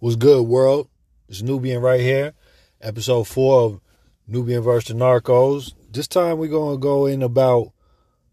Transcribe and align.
What's 0.00 0.14
good, 0.14 0.46
world? 0.46 0.88
It's 1.28 1.42
Nubian 1.42 1.82
right 1.82 1.98
here. 1.98 2.32
Episode 2.80 3.26
four 3.26 3.62
of 3.62 3.80
Nubian 4.28 4.62
versus 4.62 4.94
Narcos. 4.94 5.72
This 5.90 6.06
time 6.06 6.38
we're 6.38 6.46
gonna 6.46 6.78
go 6.78 7.06
in 7.06 7.20
about 7.20 7.72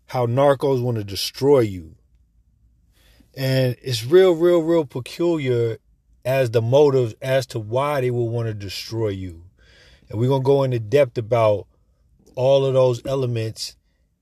how 0.05 0.27
narcos 0.27 0.83
want 0.83 0.97
to 0.97 1.03
destroy 1.03 1.61
you. 1.61 1.95
And 3.35 3.75
it's 3.81 4.05
real, 4.05 4.33
real, 4.33 4.61
real 4.61 4.85
peculiar 4.85 5.79
as 6.23 6.51
the 6.51 6.61
motives 6.61 7.15
as 7.19 7.47
to 7.47 7.59
why 7.59 7.99
they 8.01 8.11
will 8.11 8.29
want 8.29 8.47
to 8.47 8.53
destroy 8.53 9.09
you. 9.09 9.45
And 10.07 10.19
we're 10.19 10.29
gonna 10.29 10.43
go 10.43 10.61
into 10.61 10.79
depth 10.79 11.17
about 11.17 11.65
all 12.35 12.63
of 12.63 12.75
those 12.75 13.03
elements. 13.07 13.75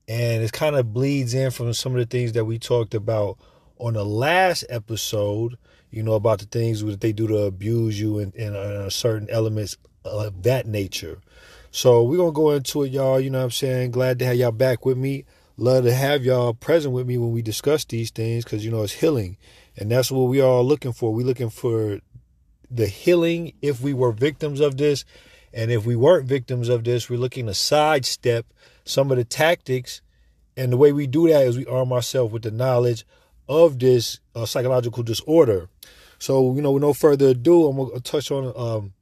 And 0.07 0.43
it 0.43 0.53
kind 0.53 0.77
of 0.77 0.93
bleeds 0.93 1.33
in 1.33 1.51
from 1.51 1.73
some 1.73 1.91
of 1.91 1.97
the 1.97 2.05
things 2.05 2.31
that 2.31 2.45
we 2.45 2.57
talked 2.57 2.93
about 2.93 3.37
on 3.79 3.95
the 3.95 4.05
last 4.05 4.63
episode 4.69 5.57
you 5.93 6.01
know, 6.01 6.13
about 6.13 6.39
the 6.39 6.45
things 6.45 6.83
that 6.83 7.01
they 7.01 7.13
do 7.13 7.27
to 7.27 7.37
abuse 7.37 7.99
you 7.99 8.17
and, 8.17 8.35
uh, 8.35 8.89
certain 8.89 9.29
elements 9.29 9.77
of 10.03 10.41
that 10.41 10.65
nature. 10.65 11.19
So 11.69 12.03
we're 12.03 12.17
going 12.17 12.33
to 12.33 12.35
go 12.35 12.51
into 12.51 12.83
it, 12.83 12.91
y'all. 12.91 13.19
You 13.19 13.29
know 13.29 13.37
what 13.37 13.45
I'm 13.45 13.51
saying? 13.51 13.91
Glad 13.91 14.17
to 14.19 14.25
have 14.25 14.35
y'all 14.35 14.51
back 14.51 14.85
with 14.85 14.97
me. 14.97 15.25
Love 15.55 15.83
to 15.83 15.93
have 15.93 16.25
y'all 16.25 16.55
present 16.55 16.95
with 16.95 17.05
me 17.05 17.19
when 17.19 17.31
we 17.31 17.43
discuss 17.43 17.85
these 17.85 18.09
things 18.09 18.43
because, 18.43 18.65
you 18.65 18.71
know, 18.71 18.81
it's 18.81 18.93
healing. 18.93 19.37
And 19.77 19.91
that's 19.91 20.11
what 20.11 20.23
we 20.23 20.41
are 20.41 20.61
looking 20.61 20.93
for. 20.93 21.13
We're 21.13 21.27
looking 21.27 21.51
for 21.51 21.99
the 22.71 22.87
healing 22.87 23.53
if 23.61 23.79
we 23.79 23.93
were 23.93 24.11
victims 24.11 24.59
of 24.59 24.77
this. 24.77 25.05
And 25.53 25.71
if 25.71 25.85
we 25.85 25.95
weren't 25.95 26.27
victims 26.27 26.69
of 26.69 26.83
this, 26.83 27.07
we're 27.07 27.19
looking 27.19 27.45
to 27.45 27.53
sidestep 27.53 28.47
some 28.83 29.11
of 29.11 29.17
the 29.17 29.23
tactics. 29.23 30.01
And 30.57 30.73
the 30.73 30.77
way 30.77 30.91
we 30.91 31.05
do 31.05 31.27
that 31.27 31.45
is 31.45 31.55
we 31.55 31.67
arm 31.67 31.93
ourselves 31.93 32.33
with 32.33 32.41
the 32.41 32.51
knowledge 32.51 33.05
of 33.47 33.79
this 33.79 34.19
uh, 34.35 34.45
psychological 34.45 35.03
disorder. 35.03 35.69
So, 36.19 36.55
you 36.55 36.61
know, 36.61 36.71
with 36.71 36.83
no 36.83 36.93
further 36.93 37.29
ado, 37.29 37.67
I'm 37.67 37.75
going 37.75 37.93
to 37.93 37.99
touch 37.99 38.31
on 38.31 38.53
um, 38.55 38.93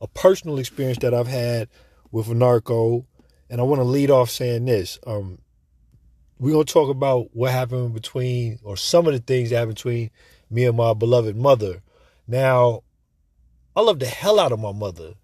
a 0.00 0.08
personal 0.08 0.58
experience 0.58 0.98
that 0.98 1.12
I've 1.12 1.26
had 1.26 1.68
with 2.10 2.28
a 2.28 2.34
narco. 2.34 3.06
And 3.50 3.60
I 3.60 3.64
want 3.64 3.80
to 3.80 3.84
lead 3.84 4.10
off 4.10 4.30
saying 4.30 4.64
this. 4.64 4.98
Um, 5.06 5.38
we're 6.38 6.52
going 6.52 6.64
to 6.64 6.72
talk 6.72 6.88
about 6.88 7.28
what 7.34 7.50
happened 7.50 7.92
between, 7.92 8.58
or 8.62 8.76
some 8.76 9.06
of 9.06 9.12
the 9.12 9.18
things 9.18 9.50
that 9.50 9.56
happened 9.56 9.74
between 9.74 10.10
me 10.48 10.64
and 10.64 10.76
my 10.76 10.94
beloved 10.94 11.36
mother. 11.36 11.82
Now, 12.26 12.82
I 13.76 13.82
love 13.82 13.98
the 13.98 14.06
hell 14.06 14.40
out 14.40 14.52
of 14.52 14.60
my 14.60 14.72
mother. 14.72 15.14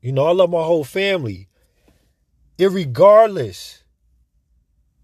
You 0.00 0.12
know, 0.12 0.26
I 0.26 0.32
love 0.32 0.50
my 0.50 0.62
whole 0.62 0.84
family. 0.84 1.48
Irregardless 2.58 3.82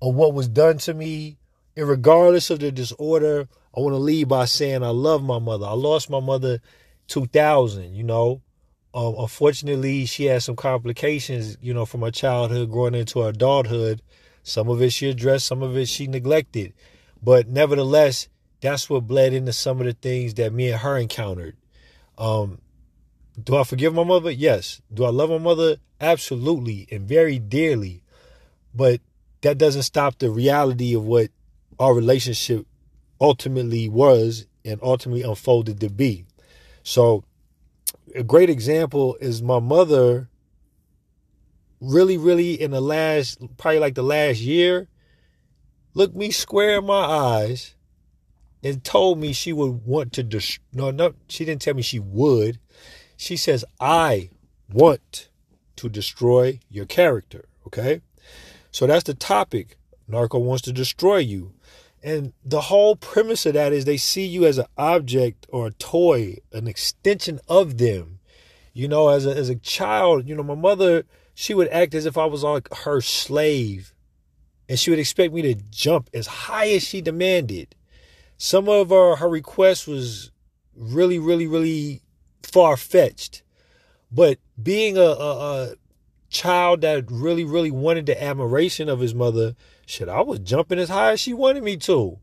of 0.01 0.15
what 0.15 0.33
was 0.33 0.49
done 0.49 0.79
to 0.79 0.95
me, 0.95 1.39
and 1.77 1.89
regardless 1.89 2.51
of 2.51 2.61
the 2.61 2.71
disorder, 2.71 3.49
I 3.77 3.81
want 3.81 3.95
to 3.95 3.99
lead 3.99 4.29
by 4.29 4.45
saying 4.45 4.83
I 4.83 4.91
love 4.91 5.23
my 5.23 5.39
mother. 5.39 5.67
I 5.67 5.73
lost 5.73 6.09
my 6.09 6.21
mother 6.21 6.61
2000, 7.09 7.95
you 7.95 8.05
know. 8.05 8.43
Um, 8.95 9.17
unfortunately, 9.19 10.07
she 10.07 10.27
had 10.27 10.43
some 10.43 10.55
complications, 10.55 11.57
you 11.61 11.75
know, 11.75 11.85
from 11.85 12.03
her 12.03 12.13
childhood 12.13 12.71
growing 12.71 12.95
into 12.95 13.21
her 13.21 13.31
adulthood. 13.31 14.03
Some 14.45 14.69
of 14.69 14.81
it 14.81 14.93
she 14.93 15.11
addressed, 15.11 15.47
some 15.47 15.63
of 15.63 15.77
it 15.77 15.89
she 15.89 16.07
neglected. 16.07 16.75
But 17.21 17.49
nevertheless, 17.49 18.29
that's 18.61 18.89
what 18.89 19.09
bled 19.09 19.33
into 19.33 19.53
some 19.53 19.81
of 19.81 19.87
the 19.87 19.95
things 19.95 20.35
that 20.35 20.53
me 20.53 20.71
and 20.71 20.81
her 20.81 20.97
encountered. 20.97 21.57
Um, 22.17 22.61
do 23.43 23.57
I 23.57 23.65
forgive 23.65 23.95
my 23.95 24.05
mother? 24.05 24.31
Yes. 24.31 24.81
Do 24.93 25.05
I 25.05 25.11
love 25.11 25.31
my 25.31 25.39
mother? 25.39 25.79
Absolutely 26.01 26.87
and 26.93 27.09
very 27.09 27.41
dearly. 27.41 28.05
But 28.73 29.01
that 29.41 29.59
doesn't 29.59 29.83
stop 29.83 30.19
the 30.19 30.31
reality 30.31 30.95
of 30.95 31.05
what 31.05 31.31
our 31.79 31.95
relationship 31.95 32.67
ultimately 33.21 33.89
was 33.89 34.47
and 34.65 34.81
ultimately 34.83 35.23
unfolded 35.23 35.81
to 35.81 35.91
be. 35.91 36.25
So, 36.83 37.25
a 38.15 38.23
great 38.23 38.51
example 38.51 39.17
is 39.21 39.43
my 39.43 39.59
mother 39.59 40.29
really, 41.81 42.17
really 42.17 42.61
in 42.61 42.71
the 42.71 42.81
last, 42.81 43.39
probably 43.57 43.79
like 43.79 43.95
the 43.95 44.03
last 44.03 44.41
year, 44.41 44.89
looked 45.95 46.17
me 46.17 46.31
square 46.31 46.79
in 46.79 46.87
my 46.87 47.05
eyes 47.05 47.75
and 48.63 48.83
told 48.83 49.19
me 49.19 49.33
she 49.33 49.53
would 49.53 49.87
want 49.87 50.13
to, 50.15 50.23
dis- 50.23 50.59
no, 50.73 50.91
no, 50.91 51.15
she 51.29 51.45
didn't 51.45 51.63
tell 51.63 51.75
me 51.75 51.83
she 51.83 51.99
would. 51.99 52.59
She 53.17 53.37
says, 53.37 53.65
I 53.81 54.31
want 54.73 55.29
to 55.77 55.89
destroy 55.89 56.61
your 56.71 56.87
character. 56.87 57.45
Okay. 57.67 58.01
So 58.71 58.87
that's 58.87 59.05
the 59.05 59.15
topic. 59.15 59.77
Narco 60.09 60.39
wants 60.39 60.63
to 60.63 60.73
destroy 60.73 61.19
you. 61.19 61.54
And 62.05 62.35
the 62.45 62.61
whole 62.61 62.97
premise 62.97 63.47
of 63.47 63.55
that 63.55 63.73
is 63.73 63.87
they 63.87 63.97
see 63.97 64.27
you 64.27 64.45
as 64.45 64.59
an 64.59 64.67
object 64.77 65.47
or 65.49 65.69
a 65.69 65.73
toy, 65.73 66.37
an 66.53 66.69
extension 66.69 67.41
of 67.49 67.79
them. 67.79 68.19
You 68.75 68.89
know, 68.89 69.09
as 69.09 69.25
a, 69.25 69.35
as 69.35 69.49
a 69.49 69.57
child, 69.57 70.29
you 70.29 70.37
know, 70.37 70.43
my 70.43 70.55
mother, 70.55 71.05
she 71.33 71.55
would 71.55 71.69
act 71.69 71.95
as 71.95 72.05
if 72.05 72.19
I 72.19 72.27
was 72.27 72.43
like 72.43 72.69
her 72.75 73.01
slave. 73.01 73.95
And 74.69 74.79
she 74.79 74.91
would 74.91 74.99
expect 74.99 75.33
me 75.33 75.41
to 75.43 75.55
jump 75.55 76.11
as 76.13 76.27
high 76.27 76.69
as 76.73 76.83
she 76.83 77.01
demanded. 77.01 77.75
Some 78.37 78.69
of 78.69 78.91
her, 78.91 79.17
her 79.17 79.29
requests 79.29 79.87
was 79.87 80.31
really, 80.77 81.19
really, 81.19 81.47
really 81.47 82.03
far 82.43 82.77
fetched. 82.77 83.43
But 84.13 84.39
being 84.63 84.99
a, 84.99 85.01
a, 85.01 85.37
a 85.39 85.75
child 86.29 86.83
that 86.83 87.11
really, 87.11 87.45
really 87.45 87.71
wanted 87.71 88.05
the 88.05 88.23
admiration 88.23 88.91
of 88.91 89.01
his 89.01 89.15
mother, 89.15 89.57
shit, 89.87 90.09
I 90.09 90.21
was 90.21 90.41
jumping 90.41 90.79
as 90.79 90.89
high 90.89 91.13
as 91.13 91.21
she 91.21 91.35
wanted 91.35 91.63
me 91.63 91.77
to. 91.79 92.19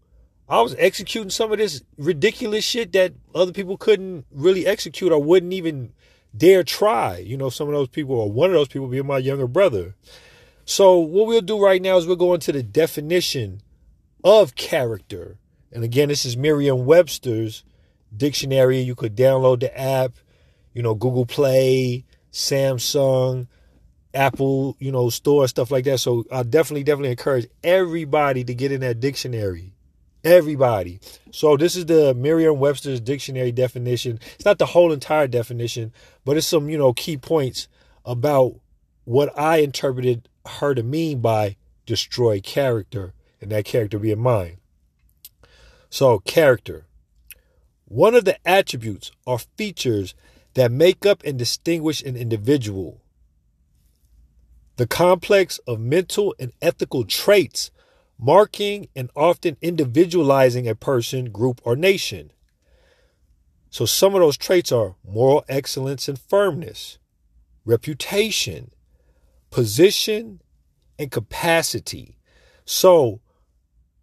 I 0.49 0.61
was 0.61 0.75
executing 0.77 1.29
some 1.29 1.51
of 1.51 1.59
this 1.59 1.81
ridiculous 1.97 2.65
shit 2.65 2.91
that 2.91 3.13
other 3.33 3.53
people 3.53 3.77
couldn't 3.77 4.25
really 4.31 4.67
execute 4.67 5.11
or 5.11 5.23
wouldn't 5.23 5.53
even 5.53 5.93
dare 6.35 6.63
try. 6.63 7.17
You 7.17 7.37
know, 7.37 7.49
some 7.49 7.67
of 7.67 7.73
those 7.73 7.87
people, 7.87 8.15
or 8.15 8.31
one 8.31 8.49
of 8.49 8.55
those 8.55 8.67
people 8.67 8.87
being 8.87 9.07
my 9.07 9.17
younger 9.19 9.47
brother. 9.47 9.95
So, 10.65 10.99
what 10.99 11.27
we'll 11.27 11.41
do 11.41 11.61
right 11.61 11.81
now 11.81 11.97
is 11.97 12.05
we'll 12.05 12.17
go 12.17 12.33
into 12.33 12.51
the 12.51 12.63
definition 12.63 13.61
of 14.23 14.55
character. 14.55 15.37
And 15.71 15.83
again, 15.83 16.09
this 16.09 16.25
is 16.25 16.35
Merriam 16.35 16.85
Webster's 16.85 17.63
dictionary. 18.15 18.79
You 18.79 18.95
could 18.95 19.15
download 19.15 19.61
the 19.61 19.77
app, 19.77 20.13
you 20.73 20.83
know, 20.83 20.93
Google 20.93 21.25
Play, 21.25 22.05
Samsung, 22.31 23.47
Apple, 24.13 24.75
you 24.79 24.91
know, 24.91 25.09
store, 25.09 25.47
stuff 25.47 25.71
like 25.71 25.85
that. 25.85 25.99
So 25.99 26.25
I 26.31 26.43
definitely, 26.43 26.83
definitely 26.83 27.11
encourage 27.11 27.47
everybody 27.63 28.43
to 28.43 28.53
get 28.53 28.71
in 28.71 28.81
that 28.81 28.99
dictionary. 28.99 29.73
Everybody. 30.23 30.99
So 31.31 31.57
this 31.57 31.75
is 31.75 31.87
the 31.87 32.13
Merriam-Webster's 32.13 33.01
dictionary 33.01 33.51
definition. 33.51 34.19
It's 34.35 34.45
not 34.45 34.59
the 34.59 34.67
whole 34.67 34.91
entire 34.91 35.27
definition, 35.27 35.91
but 36.25 36.37
it's 36.37 36.45
some, 36.45 36.69
you 36.69 36.77
know, 36.77 36.93
key 36.93 37.17
points 37.17 37.67
about 38.05 38.55
what 39.05 39.37
I 39.37 39.57
interpreted 39.57 40.29
her 40.45 40.75
to 40.75 40.83
mean 40.83 41.21
by 41.21 41.57
destroy 41.85 42.39
character, 42.39 43.13
and 43.41 43.51
that 43.51 43.65
character 43.65 43.97
being 43.97 44.19
mine. 44.19 44.57
So, 45.89 46.19
character. 46.19 46.85
One 47.85 48.15
of 48.15 48.23
the 48.23 48.37
attributes 48.47 49.11
or 49.25 49.39
features 49.39 50.13
that 50.53 50.71
make 50.71 51.05
up 51.05 51.23
and 51.25 51.37
distinguish 51.37 52.01
an 52.03 52.15
individual 52.15 53.00
the 54.81 54.87
complex 54.87 55.59
of 55.67 55.79
mental 55.79 56.33
and 56.39 56.53
ethical 56.59 57.03
traits 57.03 57.69
marking 58.17 58.87
and 58.95 59.11
often 59.15 59.55
individualizing 59.61 60.67
a 60.67 60.73
person, 60.73 61.29
group, 61.29 61.61
or 61.63 61.75
nation. 61.75 62.31
So, 63.69 63.85
some 63.85 64.15
of 64.15 64.21
those 64.21 64.37
traits 64.37 64.71
are 64.71 64.95
moral 65.07 65.45
excellence 65.47 66.07
and 66.07 66.17
firmness, 66.17 66.97
reputation, 67.63 68.71
position, 69.51 70.41
and 70.97 71.11
capacity. 71.11 72.17
So, 72.65 73.21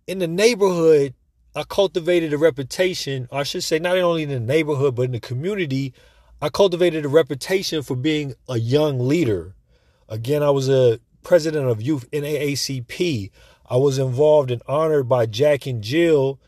in 0.06 0.20
the 0.20 0.28
neighborhood, 0.28 1.14
I 1.56 1.64
cultivated 1.64 2.32
a 2.32 2.38
reputation, 2.38 3.26
I 3.32 3.42
should 3.42 3.64
say, 3.64 3.80
not 3.80 3.98
only 3.98 4.22
in 4.22 4.28
the 4.28 4.38
neighborhood, 4.38 4.94
but 4.94 5.06
in 5.06 5.10
the 5.10 5.18
community, 5.18 5.92
I 6.40 6.50
cultivated 6.50 7.04
a 7.04 7.08
reputation 7.08 7.82
for 7.82 7.96
being 7.96 8.34
a 8.48 8.60
young 8.60 9.00
leader, 9.08 9.56
Again, 10.08 10.42
I 10.42 10.50
was 10.50 10.68
a 10.68 11.00
president 11.22 11.68
of 11.68 11.82
youth 11.82 12.10
NAACP. 12.10 13.30
I 13.68 13.76
was 13.76 13.98
involved 13.98 14.50
and 14.50 14.62
honored 14.66 15.08
by 15.08 15.26
Jack 15.26 15.66
and 15.66 15.82
Jill 15.82 16.40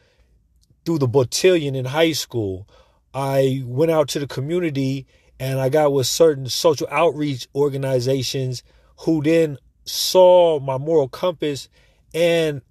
through 0.85 0.99
the 0.99 1.09
battalion 1.09 1.75
in 1.75 1.87
high 1.87 2.13
school. 2.13 2.67
I 3.13 3.63
went 3.67 3.91
out 3.91 4.09
to 4.09 4.19
the 4.19 4.27
community 4.27 5.07
and 5.39 5.61
I 5.61 5.69
got 5.69 5.93
with 5.93 6.07
certain 6.07 6.49
social 6.49 6.87
outreach 6.91 7.49
organizations 7.55 8.63
who 9.01 9.23
then 9.23 9.59
saw 9.85 10.61
my 10.61 10.79
moral 10.79 11.09
compass 11.09 11.69
and 12.15 12.63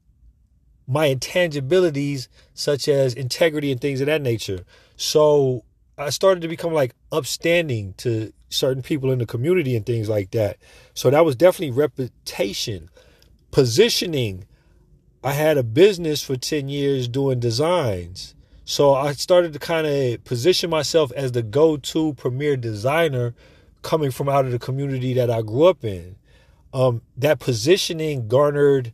my 0.87 1.05
intangibilities 1.07 2.29
such 2.53 2.87
as 2.87 3.13
integrity 3.13 3.71
and 3.71 3.79
things 3.79 4.01
of 4.01 4.07
that 4.07 4.21
nature. 4.21 4.65
So 4.95 5.65
I 5.97 6.09
started 6.09 6.41
to 6.41 6.47
become 6.47 6.73
like 6.73 6.95
upstanding 7.11 7.93
to 7.97 8.33
certain 8.49 8.83
people 8.83 9.11
in 9.11 9.19
the 9.19 9.25
community 9.25 9.75
and 9.75 9.85
things 9.85 10.09
like 10.09 10.31
that. 10.31 10.57
So 10.93 11.09
that 11.09 11.25
was 11.25 11.35
definitely 11.35 11.71
reputation. 11.71 12.89
Positioning. 13.51 14.45
I 15.23 15.33
had 15.33 15.57
a 15.57 15.63
business 15.63 16.23
for 16.23 16.35
10 16.35 16.69
years 16.69 17.07
doing 17.07 17.39
designs. 17.39 18.35
So 18.65 18.93
I 18.93 19.13
started 19.13 19.53
to 19.53 19.59
kind 19.59 19.87
of 19.87 20.23
position 20.23 20.69
myself 20.69 21.11
as 21.13 21.31
the 21.31 21.41
go-to 21.41 22.13
premier 22.13 22.55
designer 22.55 23.33
coming 23.81 24.11
from 24.11 24.29
out 24.29 24.45
of 24.45 24.51
the 24.51 24.59
community 24.59 25.13
that 25.15 25.29
I 25.29 25.41
grew 25.41 25.65
up 25.65 25.83
in. 25.83 26.15
Um, 26.73 27.01
that 27.17 27.39
positioning 27.39 28.27
garnered 28.27 28.93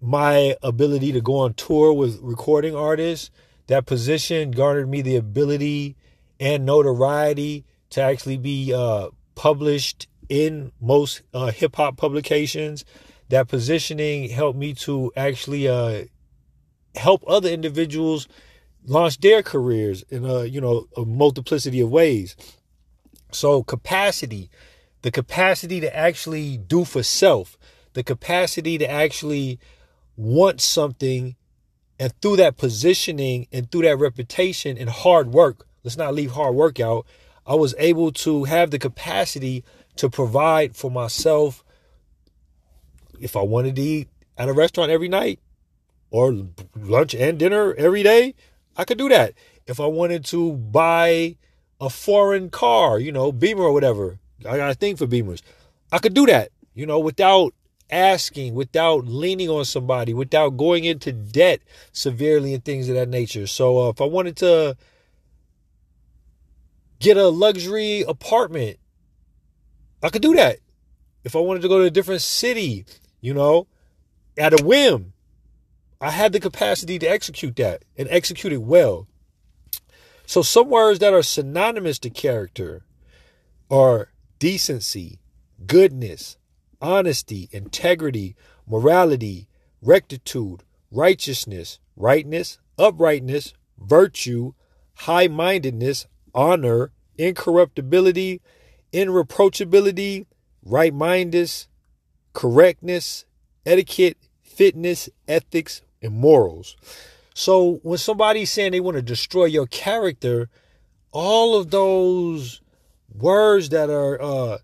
my 0.00 0.56
ability 0.62 1.12
to 1.12 1.20
go 1.20 1.38
on 1.38 1.54
tour 1.54 1.92
with 1.92 2.18
recording 2.20 2.74
artists. 2.74 3.30
That 3.66 3.86
position 3.86 4.50
garnered 4.50 4.88
me 4.88 5.02
the 5.02 5.16
ability 5.16 5.96
and 6.38 6.64
notoriety 6.64 7.64
to 7.90 8.00
actually 8.00 8.38
be 8.38 8.72
uh, 8.72 9.08
published 9.34 10.08
in 10.28 10.72
most 10.80 11.22
uh, 11.34 11.50
hip 11.50 11.76
hop 11.76 11.96
publications. 11.96 12.84
That 13.28 13.48
positioning 13.48 14.28
helped 14.28 14.58
me 14.58 14.74
to 14.74 15.12
actually 15.16 15.68
uh, 15.68 16.04
help 16.96 17.22
other 17.28 17.48
individuals 17.48 18.26
launch 18.86 19.20
their 19.20 19.42
careers 19.42 20.02
in 20.08 20.24
a 20.24 20.44
you 20.44 20.60
know 20.60 20.86
a 20.96 21.04
multiplicity 21.04 21.80
of 21.80 21.90
ways. 21.90 22.36
So 23.32 23.62
capacity, 23.62 24.50
the 25.02 25.10
capacity 25.10 25.80
to 25.80 25.96
actually 25.96 26.56
do 26.56 26.84
for 26.84 27.02
self, 27.02 27.56
the 27.92 28.02
capacity 28.02 28.78
to 28.78 28.90
actually 28.90 29.60
want 30.16 30.60
something 30.60 31.36
and 32.00 32.12
through 32.22 32.36
that 32.36 32.56
positioning 32.56 33.46
and 33.52 33.70
through 33.70 33.82
that 33.82 33.98
reputation 33.98 34.78
and 34.78 34.88
hard 34.88 35.32
work, 35.32 35.66
let's 35.84 35.98
not 35.98 36.14
leave 36.14 36.32
hard 36.32 36.54
work 36.54 36.80
out, 36.80 37.06
I 37.46 37.54
was 37.54 37.74
able 37.78 38.12
to 38.12 38.44
have 38.44 38.70
the 38.70 38.78
capacity 38.78 39.64
to 39.96 40.08
provide 40.08 40.76
for 40.76 40.90
myself 40.90 41.64
if 43.20 43.36
I 43.36 43.42
wanted 43.42 43.76
to 43.76 43.82
eat 43.82 44.08
at 44.38 44.48
a 44.48 44.52
restaurant 44.52 44.90
every 44.90 45.08
night 45.08 45.38
or 46.10 46.46
lunch 46.74 47.14
and 47.14 47.38
dinner 47.38 47.74
every 47.74 48.02
day, 48.02 48.34
I 48.76 48.84
could 48.84 48.98
do 48.98 49.08
that. 49.10 49.34
If 49.66 49.78
I 49.78 49.86
wanted 49.86 50.24
to 50.26 50.54
buy 50.54 51.36
a 51.80 51.90
foreign 51.90 52.50
car, 52.50 52.98
you 52.98 53.12
know, 53.12 53.30
Beamer 53.30 53.64
or 53.64 53.72
whatever, 53.72 54.18
I 54.40 54.56
got 54.56 54.70
a 54.70 54.74
thing 54.74 54.96
for 54.96 55.06
Beamers. 55.06 55.42
I 55.92 55.98
could 55.98 56.14
do 56.14 56.26
that, 56.26 56.50
you 56.74 56.86
know, 56.86 56.98
without 56.98 57.54
asking, 57.90 58.54
without 58.54 59.06
leaning 59.06 59.48
on 59.48 59.64
somebody, 59.64 60.14
without 60.14 60.56
going 60.56 60.84
into 60.84 61.12
debt 61.12 61.60
severely 61.92 62.54
and 62.54 62.64
things 62.64 62.88
of 62.88 62.94
that 62.94 63.08
nature. 63.08 63.46
So 63.46 63.86
uh, 63.86 63.90
if 63.90 64.00
I 64.00 64.04
wanted 64.06 64.36
to 64.38 64.76
get 67.00 67.16
a 67.16 67.28
luxury 67.28 68.02
apartment, 68.02 68.78
I 70.02 70.10
could 70.10 70.22
do 70.22 70.34
that. 70.34 70.58
If 71.24 71.34
I 71.34 71.40
wanted 71.40 71.62
to 71.62 71.68
go 71.68 71.78
to 71.78 71.84
a 71.84 71.90
different 71.90 72.22
city, 72.22 72.84
you 73.20 73.34
know, 73.34 73.66
at 74.38 74.58
a 74.58 74.64
whim, 74.64 75.12
I 76.00 76.10
had 76.10 76.32
the 76.32 76.40
capacity 76.40 76.98
to 76.98 77.06
execute 77.06 77.56
that 77.56 77.84
and 77.98 78.08
execute 78.10 78.52
it 78.52 78.62
well. 78.62 79.06
So 80.24 80.42
some 80.42 80.70
words 80.70 81.00
that 81.00 81.12
are 81.12 81.22
synonymous 81.22 81.98
to 82.00 82.10
character 82.10 82.84
are 83.70 84.10
decency, 84.38 85.18
goodness, 85.66 86.38
honesty, 86.80 87.48
integrity, 87.52 88.36
morality, 88.66 89.48
rectitude, 89.82 90.62
righteousness, 90.90 91.78
rightness, 91.96 92.58
uprightness, 92.78 93.52
virtue, 93.78 94.52
high 94.94 95.28
mindedness, 95.28 96.06
honor, 96.34 96.92
incorruptibility, 97.18 98.40
irreproachability, 98.92 100.26
right 100.64 100.92
mindedness, 100.92 101.68
correctness, 102.32 103.24
etiquette, 103.64 104.16
fitness, 104.42 105.08
ethics, 105.28 105.82
and 106.02 106.14
morals. 106.14 106.76
So 107.34 107.80
when 107.82 107.98
somebody's 107.98 108.50
saying 108.50 108.72
they 108.72 108.80
want 108.80 108.96
to 108.96 109.02
destroy 109.02 109.46
your 109.46 109.66
character, 109.66 110.48
all 111.12 111.56
of 111.56 111.70
those 111.70 112.60
words 113.14 113.70
that 113.70 113.90
are 113.90 114.20
uh, 114.20 114.58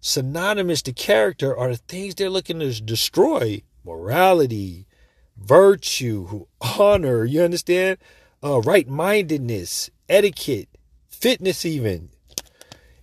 synonymous 0.00 0.82
to 0.82 0.92
character 0.92 1.56
are 1.56 1.70
the 1.70 1.76
things 1.76 2.14
they're 2.14 2.30
looking 2.30 2.60
to 2.60 2.80
destroy 2.82 3.62
morality, 3.84 4.86
virtue, 5.36 6.46
honor, 6.60 7.24
you 7.24 7.42
understand? 7.42 7.98
Uh, 8.42 8.60
right 8.60 8.88
mindedness, 8.88 9.90
etiquette, 10.08 10.68
fitness, 11.14 11.64
even. 11.64 12.10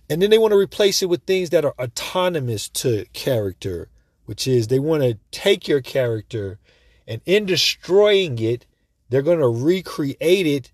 And 0.08 0.20
then 0.20 0.30
they 0.30 0.38
want 0.38 0.52
to 0.52 0.58
replace 0.58 1.02
it 1.02 1.08
with 1.08 1.22
things 1.22 1.50
that 1.50 1.64
are 1.64 1.74
autonomous 1.78 2.68
to 2.68 3.06
character, 3.12 3.88
which 4.26 4.46
is 4.46 4.68
they 4.68 4.78
want 4.78 5.02
to 5.02 5.18
take 5.30 5.66
your 5.66 5.80
character 5.80 6.58
and 7.06 7.20
in 7.26 7.46
destroying 7.46 8.38
it, 8.38 8.66
they're 9.08 9.22
going 9.22 9.40
to 9.40 9.48
recreate 9.48 10.46
it 10.46 10.72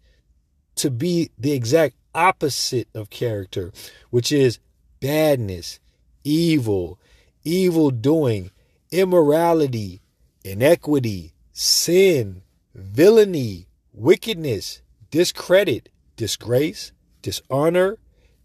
to 0.76 0.90
be 0.90 1.31
the 1.38 1.52
exact 1.52 1.96
opposite 2.14 2.88
of 2.94 3.11
character, 3.11 3.73
which 4.11 4.31
is 4.31 4.61
badness, 5.00 5.81
evil, 6.25 6.99
evil 7.44 7.90
doing, 7.90 8.50
immorality, 8.90 10.00
inequity, 10.44 11.32
sin, 11.52 12.43
villainy, 12.75 13.67
wickedness, 13.93 14.82
discredit, 15.11 15.88
disgrace, 16.17 16.93
dishonor, 17.29 17.99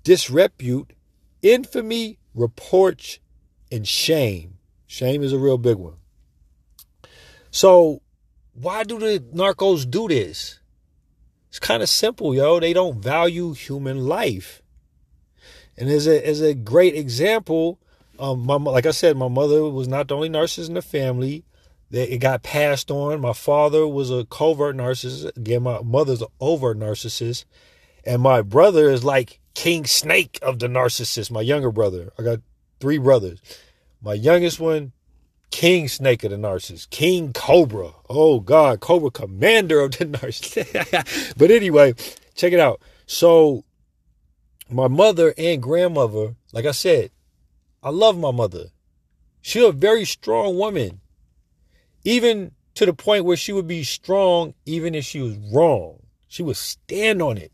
disrepute, 0.03 0.91
infamy, 1.41 2.19
reproach, 2.35 3.21
and 3.71 3.87
shame. 3.87 4.57
Shame 4.85 5.23
is 5.23 5.31
a 5.31 5.39
real 5.39 5.57
big 5.57 5.77
one. 5.77 5.95
So, 7.49 8.01
why 8.53 8.83
do 8.83 8.99
the 8.99 9.19
narcos 9.33 9.89
do 9.89 10.09
this? 10.09 10.59
It's 11.47 11.59
kind 11.59 11.81
of 11.81 11.87
simple, 11.89 12.35
yo. 12.35 12.59
They 12.59 12.73
don't 12.73 13.01
value 13.01 13.53
human 13.53 14.05
life. 14.05 14.61
And 15.77 15.89
as 15.89 16.07
a 16.07 16.27
as 16.27 16.41
a 16.41 16.53
great 16.53 16.95
example, 16.95 17.79
um, 18.19 18.45
my 18.45 18.55
like 18.55 18.85
I 18.85 18.91
said, 18.91 19.15
my 19.15 19.29
mother 19.29 19.63
was 19.69 19.87
not 19.87 20.07
the 20.07 20.15
only 20.15 20.29
narcissist 20.29 20.67
in 20.67 20.73
the 20.73 20.81
family. 20.81 21.45
That 21.91 22.11
it 22.11 22.17
got 22.17 22.41
passed 22.41 22.89
on. 22.89 23.21
My 23.21 23.33
father 23.33 23.87
was 23.87 24.09
a 24.09 24.25
covert 24.25 24.75
narcissist. 24.75 25.37
Again, 25.37 25.61
my 25.63 25.79
mother's 25.83 26.23
an 26.23 26.27
overt 26.39 26.79
narcissist, 26.79 27.45
and 28.05 28.21
my 28.21 28.41
brother 28.41 28.89
is 28.89 29.03
like 29.03 29.39
King 29.53 29.85
Snake 29.85 30.39
of 30.41 30.59
the 30.59 30.67
narcissist. 30.67 31.31
My 31.31 31.41
younger 31.41 31.71
brother. 31.71 32.11
I 32.17 32.23
got 32.23 32.39
three 32.79 32.97
brothers. 32.97 33.39
My 34.01 34.13
youngest 34.13 34.59
one, 34.59 34.91
King 35.49 35.87
Snake 35.87 36.23
of 36.23 36.31
the 36.31 36.37
narcissist, 36.37 36.89
King 36.89 37.31
Cobra. 37.31 37.91
Oh 38.09 38.41
God, 38.41 38.81
Cobra 38.81 39.11
Commander 39.11 39.79
of 39.79 39.91
the 39.91 40.05
narcissist. 40.07 41.37
but 41.37 41.51
anyway, 41.51 41.93
check 42.35 42.51
it 42.51 42.59
out. 42.59 42.81
So 43.05 43.63
my 44.69 44.89
mother 44.89 45.33
and 45.37 45.63
grandmother, 45.63 46.35
like 46.51 46.65
I 46.65 46.71
said, 46.71 47.11
I 47.81 47.91
love 47.91 48.17
my 48.17 48.31
mother. 48.31 48.65
She's 49.41 49.63
a 49.63 49.71
very 49.71 50.03
strong 50.03 50.57
woman. 50.57 50.99
Even 52.03 52.51
to 52.75 52.85
the 52.85 52.93
point 52.93 53.23
where 53.23 53.37
she 53.37 53.53
would 53.53 53.67
be 53.67 53.83
strong 53.83 54.55
even 54.65 54.93
if 54.93 55.05
she 55.05 55.21
was 55.21 55.37
wrong. 55.53 55.99
She 56.27 56.43
would 56.43 56.57
stand 56.57 57.21
on 57.21 57.37
it. 57.37 57.52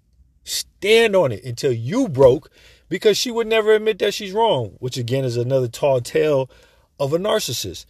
Stand 0.49 1.15
on 1.15 1.31
it 1.31 1.43
until 1.43 1.71
you 1.71 2.09
broke 2.09 2.49
because 2.89 3.17
she 3.17 3.31
would 3.31 3.47
never 3.47 3.73
admit 3.73 3.99
that 3.99 4.13
she's 4.13 4.31
wrong, 4.31 4.75
which 4.79 4.97
again 4.97 5.23
is 5.23 5.37
another 5.37 5.67
tall 5.67 6.01
tale 6.01 6.49
of 6.99 7.13
a 7.13 7.17
narcissist. 7.17 7.85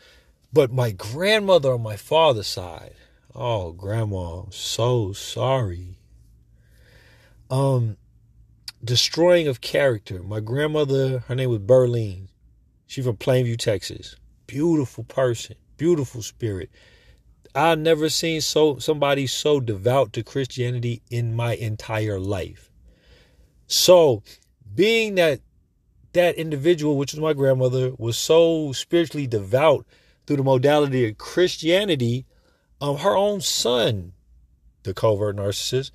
But 0.51 0.71
my 0.71 0.91
grandmother 0.91 1.73
on 1.73 1.81
my 1.81 1.95
father's 1.95 2.47
side, 2.47 2.95
oh 3.33 3.71
grandma, 3.71 4.41
I'm 4.41 4.51
so 4.51 5.13
sorry. 5.13 5.99
Um 7.49 7.97
destroying 8.83 9.47
of 9.47 9.61
character. 9.61 10.23
My 10.23 10.39
grandmother, 10.39 11.19
her 11.27 11.35
name 11.35 11.49
was 11.49 11.59
Berlin. 11.59 12.29
She 12.87 13.01
from 13.01 13.17
Plainview, 13.17 13.57
Texas. 13.57 14.15
Beautiful 14.47 15.03
person, 15.03 15.55
beautiful 15.77 16.21
spirit. 16.21 16.69
I've 17.55 17.79
never 17.79 18.09
seen 18.09 18.41
so 18.41 18.77
somebody 18.77 19.25
so 19.27 19.59
devout 19.59 20.13
to 20.13 20.23
Christianity 20.23 21.01
in 21.09 21.35
my 21.35 21.55
entire 21.55 22.19
life. 22.19 22.71
So, 23.67 24.23
being 24.75 25.15
that 25.15 25.41
that 26.13 26.35
individual, 26.35 26.97
which 26.97 27.13
was 27.13 27.19
my 27.19 27.33
grandmother, 27.33 27.93
was 27.97 28.17
so 28.17 28.71
spiritually 28.71 29.27
devout 29.27 29.85
through 30.25 30.37
the 30.37 30.43
modality 30.43 31.07
of 31.07 31.17
Christianity, 31.17 32.25
um, 32.81 32.97
her 32.97 33.15
own 33.15 33.41
son, 33.41 34.13
the 34.83 34.93
covert 34.93 35.35
narcissist, 35.35 35.91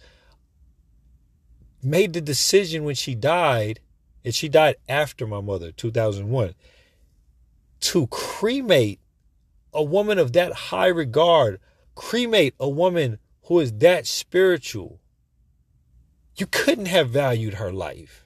made 1.82 2.12
the 2.12 2.20
decision 2.20 2.84
when 2.84 2.94
she 2.94 3.14
died, 3.14 3.80
and 4.24 4.34
she 4.34 4.48
died 4.48 4.76
after 4.88 5.26
my 5.26 5.40
mother, 5.40 5.72
2001, 5.72 6.54
to 7.80 8.06
cremate 8.08 9.00
a 9.74 9.82
woman 9.82 10.18
of 10.18 10.32
that 10.32 10.52
high 10.52 10.86
regard, 10.86 11.60
cremate 11.94 12.54
a 12.58 12.68
woman 12.68 13.18
who 13.44 13.60
is 13.60 13.72
that 13.72 14.06
spiritual. 14.06 15.00
You 16.36 16.46
couldn't 16.46 16.86
have 16.86 17.10
valued 17.10 17.54
her 17.54 17.72
life. 17.72 18.24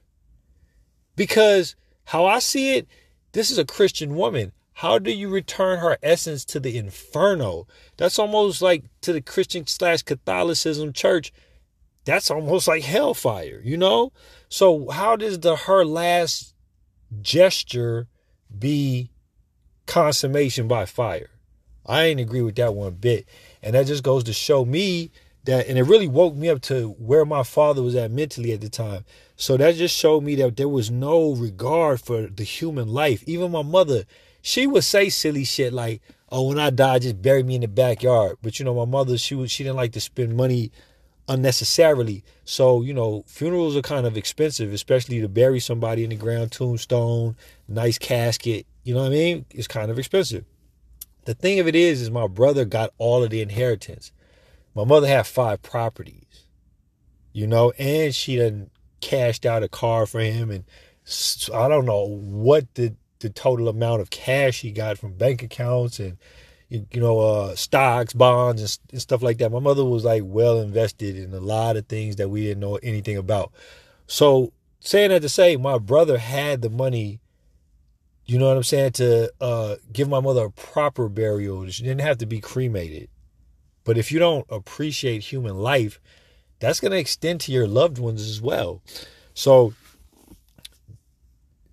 Because 1.17 1.75
how 2.05 2.27
I 2.27 2.39
see 2.39 2.77
it, 2.77 2.87
this 3.33 3.51
is 3.51 3.59
a 3.59 3.65
Christian 3.65 4.15
woman. 4.15 4.53
How 4.75 4.99
do 4.99 5.11
you 5.11 5.29
return 5.29 5.81
her 5.81 5.99
essence 6.03 6.45
to 6.47 6.61
the 6.61 6.79
inferno? 6.79 7.67
That's 7.97 8.19
almost 8.19 8.63
like 8.63 8.85
to 9.01 9.13
the 9.13 9.21
Christian 9.21 9.67
slash 9.67 10.03
Catholicism 10.03 10.93
church 10.93 11.33
that's 12.09 12.31
almost 12.31 12.67
like 12.67 12.85
hellfire, 12.85 13.61
you 13.63 13.77
know? 13.77 14.13
So 14.49 14.89
how 14.89 15.15
does 15.15 15.41
the 15.41 15.57
her 15.57 15.85
last 15.85 16.55
gesture 17.21 18.09
be 18.59 19.11
consummation 19.85 20.67
by 20.67 20.87
fire? 20.87 21.29
I 21.89 22.05
ain't 22.05 22.21
agree 22.21 22.43
with 22.43 22.57
that 22.57 22.75
one 22.75 22.93
bit. 22.93 23.27
And 23.63 23.75
that 23.75 23.87
just 23.87 24.05
goes 24.05 24.23
to 24.25 24.33
show 24.33 24.65
me 24.65 25.11
that 25.45 25.67
and 25.67 25.79
it 25.79 25.85
really 25.85 26.07
woke 26.07 26.37
me 26.37 26.51
up 26.51 26.61
to 26.61 26.91
where 26.99 27.25
my 27.25 27.43
father 27.43 27.83
was 27.83 27.95
at 27.97 28.11
mentally 28.11 28.53
at 28.53 28.61
the 28.61 28.69
time. 28.69 29.05
So 29.37 29.57
that 29.57 29.77
just 29.77 29.97
showed 29.97 30.23
me 30.23 30.35
that 30.37 30.57
there 30.57 30.69
was 30.69 30.91
no 30.91 31.35
regard 31.35 32.01
for 32.01 32.27
the 32.27 32.45
human 32.45 32.89
life. 32.89 33.25
Even 33.27 33.51
my 33.51 33.63
mother, 33.63 34.05
she 34.43 34.67
would 34.67 34.85
say 34.85 35.09
silly 35.09 35.45
shit 35.45 35.73
like, 35.73 36.03
"Oh, 36.29 36.49
when 36.49 36.59
I 36.59 36.71
die, 36.71 36.99
just 36.99 37.23
bury 37.23 37.43
me 37.43 37.55
in 37.55 37.63
the 37.63 37.69
backyard." 37.69 38.37
But 38.43 38.59
you 38.59 38.65
know, 38.65 38.75
my 38.75 38.85
mother, 38.85 39.17
she 39.17 39.47
she 39.47 39.65
didn't 39.65 39.77
like 39.77 39.93
to 39.93 40.01
spend 40.01 40.37
money 40.37 40.71
unnecessarily. 41.29 42.25
So, 42.45 42.83
you 42.83 42.95
know, 42.95 43.25
funerals 43.27 43.77
are 43.77 43.83
kind 43.83 44.07
of 44.07 44.17
expensive, 44.17 44.73
especially 44.73 45.21
to 45.21 45.29
bury 45.29 45.61
somebody 45.61 46.03
in 46.05 46.11
the 46.11 46.17
ground, 46.17 46.53
tombstone, 46.53 47.37
nice 47.69 47.99
casket. 47.99 48.67
You 48.83 48.95
know 48.95 49.01
what 49.01 49.13
I 49.13 49.17
mean? 49.17 49.45
It's 49.51 49.69
kind 49.69 49.91
of 49.91 49.99
expensive. 49.99 50.45
The 51.29 51.35
thing 51.35 51.61
of 51.61 51.69
it 51.69 51.77
is, 51.77 52.01
is 52.01 52.11
my 52.11 52.27
brother 52.27 52.65
got 52.65 52.95
all 52.97 53.23
of 53.23 53.29
the 53.29 53.43
inheritance. 53.43 54.13
My 54.75 54.85
mother 54.85 55.07
had 55.07 55.27
five 55.27 55.61
properties, 55.61 56.47
you 57.35 57.47
know, 57.47 57.71
and 57.73 58.15
she 58.15 58.37
done 58.37 58.71
cashed 59.03 59.45
out 59.45 59.63
a 59.63 59.69
car 59.69 60.07
for 60.07 60.21
him. 60.21 60.51
And 60.51 60.65
I 61.53 61.69
don't 61.69 61.85
know 61.85 62.07
what 62.07 62.75
the, 62.77 62.95
the 63.19 63.29
total 63.29 63.69
amount 63.69 64.01
of 64.01 64.09
cash 64.09 64.63
he 64.63 64.71
got 64.71 64.97
from 64.97 65.19
bank 65.19 65.43
accounts 65.43 66.01
and 66.01 66.17
you, 66.71 66.87
know, 66.95 67.21
uh, 67.21 67.55
stocks, 67.55 68.15
bonds, 68.15 68.63
and, 68.63 68.79
and, 68.93 69.03
stuff 69.03 69.21
like 69.21 69.37
that. 69.37 69.53
My 69.53 69.61
mother 69.61 69.85
was 69.85 70.07
like 70.07 70.23
well 70.25 70.59
invested 70.59 71.15
in 71.15 71.35
a 71.35 71.41
lot 71.41 71.77
of 71.77 71.89
things 71.89 72.17
that 72.17 72.31
we 72.31 72.41
didn't 72.45 72.61
know 72.61 72.77
anything 72.77 73.19
about. 73.19 73.53
So, 74.07 74.55
saying 74.81 75.11
that 75.11 75.21
to 75.21 75.29
say, 75.29 75.57
my 75.57 75.77
brother 75.77 76.17
had 76.17 76.63
the 76.63 76.71
money, 76.71 77.21
you 78.29 78.39
know 78.39 78.47
what 78.47 78.59
I'm 78.59 78.63
saying, 78.63 78.93
to 78.93 79.33
uh, 79.41 79.77
give 79.91 80.09
my 80.09 80.21
mother 80.21 80.45
a 80.45 80.51
proper 80.51 81.09
burial. 81.09 81.67
She 81.71 81.83
didn't 81.83 82.03
have 82.03 82.19
to 82.19 82.27
be 82.27 82.41
cremated. 82.41 83.09
But 83.85 83.97
if 83.97 84.13
you 84.13 84.19
don't 84.19 84.47
appreciate 84.51 85.23
human 85.23 85.57
life, 85.57 85.99
that's 86.61 86.79
going 86.79 86.93
to 86.93 86.99
extend 86.99 87.41
to 87.43 87.53
your 87.53 87.67
loved 87.67 87.99
ones 87.99 88.21
as 88.29 88.43
well. 88.43 88.83
So, 89.33 89.73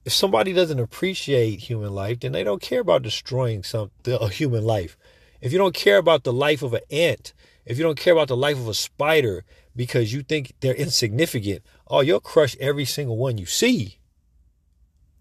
if 0.05 0.13
somebody 0.13 0.53
doesn't 0.53 0.79
appreciate 0.79 1.59
human 1.59 1.93
life, 1.93 2.21
then 2.21 2.31
they 2.31 2.43
don't 2.43 2.62
care 2.62 2.79
about 2.79 3.01
destroying 3.01 3.63
some 3.63 3.91
a 4.05 4.29
human 4.29 4.63
life. 4.63 4.97
If 5.41 5.51
you 5.51 5.57
don't 5.57 5.75
care 5.75 5.97
about 5.97 6.24
the 6.24 6.31
life 6.31 6.62
of 6.63 6.74
an 6.74 6.81
ant, 6.89 7.33
if 7.65 7.77
you 7.77 7.83
don't 7.83 8.00
care 8.00 8.13
about 8.13 8.29
the 8.29 8.38
life 8.38 8.57
of 8.57 8.69
a 8.69 8.74
spider 8.74 9.43
because 9.75 10.13
you 10.13 10.21
think 10.24 10.53
they're 10.62 10.74
insignificant, 10.75 11.63
oh, 11.88 12.00
you'll 12.00 12.21
crush 12.21 12.55
every 12.62 12.85
single 12.85 13.17
one 13.17 13.38
you 13.38 13.45
see. 13.45 13.97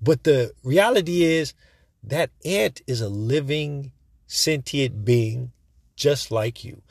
But 0.05 0.25
the 0.25 0.53
reality 0.63 1.23
is 1.23 1.55
that 2.03 2.31
ant 2.45 2.83
is 2.87 3.01
a 3.01 3.09
living, 3.09 3.93
sentient 4.27 5.05
being 5.05 5.53
just 5.97 6.31
like 6.31 6.65
you. 6.65 6.83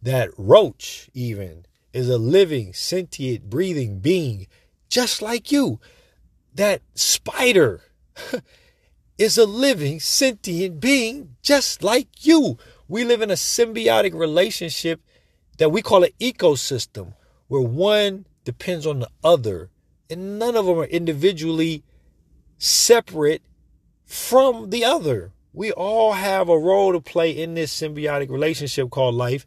That 0.00 0.30
roach, 0.36 1.10
even, 1.14 1.66
is 1.92 2.08
a 2.08 2.18
living, 2.18 2.72
sentient, 2.72 3.50
breathing 3.50 4.00
being 4.00 4.46
just 4.88 5.22
like 5.22 5.52
you 5.52 5.78
that 6.54 6.82
spider 6.94 7.80
is 9.18 9.38
a 9.38 9.46
living, 9.46 10.00
sentient 10.00 10.80
being 10.80 11.36
just 11.42 11.82
like 11.82 12.24
you. 12.24 12.58
We 12.88 13.04
live 13.04 13.22
in 13.22 13.30
a 13.30 13.34
symbiotic 13.34 14.14
relationship 14.14 15.00
that 15.58 15.70
we 15.70 15.82
call 15.82 16.04
an 16.04 16.10
ecosystem, 16.20 17.14
where 17.48 17.62
one 17.62 18.26
depends 18.44 18.86
on 18.86 19.00
the 19.00 19.08
other, 19.22 19.70
and 20.10 20.38
none 20.38 20.56
of 20.56 20.66
them 20.66 20.78
are 20.78 20.84
individually 20.84 21.84
separate 22.62 23.42
from 24.04 24.70
the 24.70 24.84
other. 24.84 25.32
We 25.52 25.72
all 25.72 26.12
have 26.12 26.48
a 26.48 26.58
role 26.58 26.92
to 26.92 27.00
play 27.00 27.30
in 27.30 27.54
this 27.54 27.74
symbiotic 27.78 28.30
relationship 28.30 28.88
called 28.90 29.16
life, 29.16 29.46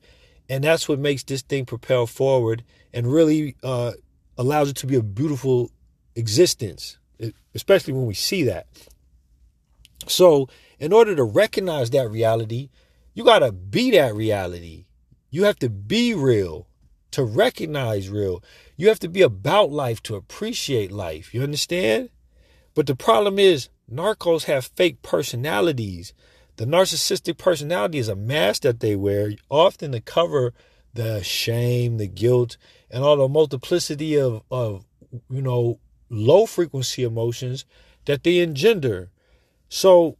and 0.49 0.63
that's 0.63 0.89
what 0.89 0.99
makes 0.99 1.23
this 1.23 1.41
thing 1.41 1.65
propel 1.65 2.07
forward 2.07 2.63
and 2.93 3.11
really 3.11 3.55
uh, 3.63 3.93
allows 4.37 4.69
it 4.69 4.75
to 4.77 4.87
be 4.87 4.95
a 4.95 5.01
beautiful 5.01 5.71
existence, 6.15 6.97
especially 7.53 7.93
when 7.93 8.05
we 8.05 8.13
see 8.13 8.43
that. 8.43 8.67
So, 10.07 10.49
in 10.77 10.91
order 10.91 11.15
to 11.15 11.23
recognize 11.23 11.89
that 11.91 12.09
reality, 12.09 12.69
you 13.13 13.23
got 13.23 13.39
to 13.39 13.53
be 13.53 13.91
that 13.91 14.13
reality. 14.13 14.85
You 15.29 15.45
have 15.45 15.57
to 15.59 15.69
be 15.69 16.13
real 16.13 16.67
to 17.11 17.23
recognize 17.23 18.09
real. 18.09 18.43
You 18.75 18.89
have 18.89 18.99
to 18.99 19.07
be 19.07 19.21
about 19.21 19.71
life 19.71 20.03
to 20.03 20.15
appreciate 20.15 20.91
life. 20.91 21.33
You 21.33 21.43
understand? 21.43 22.09
But 22.75 22.87
the 22.87 22.95
problem 22.95 23.39
is, 23.39 23.69
narcos 23.91 24.43
have 24.43 24.65
fake 24.65 25.01
personalities. 25.01 26.13
The 26.57 26.65
narcissistic 26.65 27.37
personality 27.37 27.97
is 27.97 28.09
a 28.09 28.15
mask 28.15 28.61
that 28.61 28.81
they 28.81 28.95
wear, 28.95 29.31
often 29.49 29.93
to 29.93 30.01
cover 30.01 30.53
the 30.93 31.23
shame, 31.23 31.97
the 31.97 32.07
guilt, 32.07 32.57
and 32.91 33.03
all 33.03 33.17
the 33.17 33.27
multiplicity 33.27 34.19
of, 34.19 34.43
of 34.51 34.85
you 35.29 35.41
know, 35.41 35.79
low 36.09 36.45
frequency 36.45 37.03
emotions 37.03 37.65
that 38.05 38.23
they 38.23 38.39
engender. 38.39 39.09
So 39.69 40.17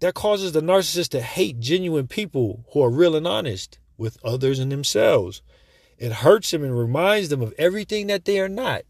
that 0.00 0.14
causes 0.14 0.52
the 0.52 0.60
narcissist 0.60 1.08
to 1.10 1.20
hate 1.20 1.60
genuine 1.60 2.06
people 2.06 2.64
who 2.72 2.82
are 2.82 2.90
real 2.90 3.16
and 3.16 3.26
honest 3.26 3.78
with 3.96 4.18
others 4.24 4.58
and 4.58 4.70
themselves. 4.70 5.42
It 5.98 6.12
hurts 6.12 6.50
them 6.50 6.64
and 6.64 6.76
reminds 6.78 7.28
them 7.28 7.40
of 7.40 7.54
everything 7.56 8.08
that 8.08 8.24
they 8.24 8.40
are 8.40 8.48
not. 8.48 8.82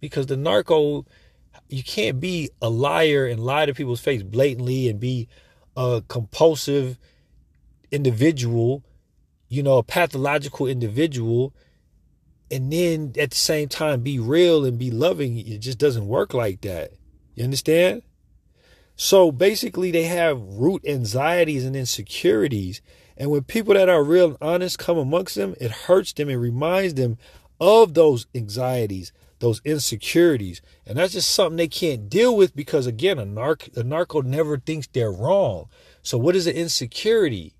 Because 0.00 0.26
the 0.26 0.36
narco, 0.36 1.04
you 1.68 1.82
can't 1.82 2.20
be 2.20 2.50
a 2.60 2.68
liar 2.68 3.26
and 3.26 3.40
lie 3.40 3.66
to 3.66 3.74
people's 3.74 4.00
face 4.00 4.22
blatantly 4.22 4.88
and 4.88 4.98
be 5.00 5.28
a 5.76 6.02
compulsive 6.08 6.98
individual, 7.90 8.84
you 9.48 9.62
know, 9.62 9.78
a 9.78 9.82
pathological 9.82 10.66
individual 10.66 11.54
and 12.50 12.72
then 12.72 13.12
at 13.16 13.30
the 13.30 13.36
same 13.36 13.68
time 13.68 14.00
be 14.00 14.18
real 14.18 14.64
and 14.64 14.78
be 14.78 14.90
loving. 14.90 15.38
It 15.38 15.58
just 15.58 15.78
doesn't 15.78 16.08
work 16.08 16.34
like 16.34 16.62
that. 16.62 16.92
You 17.34 17.44
understand? 17.44 18.02
So 18.96 19.30
basically, 19.32 19.90
they 19.90 20.02
have 20.04 20.42
root 20.42 20.84
anxieties 20.86 21.64
and 21.64 21.76
insecurities. 21.76 22.82
And 23.16 23.30
when 23.30 23.44
people 23.44 23.74
that 23.74 23.88
are 23.88 24.02
real 24.02 24.28
and 24.28 24.36
honest 24.40 24.78
come 24.78 24.98
amongst 24.98 25.36
them, 25.36 25.54
it 25.60 25.70
hurts 25.70 26.12
them 26.12 26.28
and 26.28 26.40
reminds 26.40 26.94
them 26.94 27.18
of 27.60 27.94
those 27.94 28.26
anxieties, 28.34 29.12
those 29.40 29.60
insecurities. 29.64 30.62
And 30.86 30.96
that's 30.96 31.14
just 31.14 31.30
something 31.30 31.56
they 31.56 31.68
can't 31.68 32.08
deal 32.08 32.36
with 32.36 32.54
because, 32.54 32.86
again, 32.86 33.18
a, 33.18 33.56
a 33.76 33.82
narco 33.82 34.22
never 34.22 34.58
thinks 34.58 34.86
they're 34.86 35.12
wrong. 35.12 35.68
So, 36.02 36.16
what 36.16 36.36
is 36.36 36.46
an 36.46 36.54
insecurity? 36.54 37.54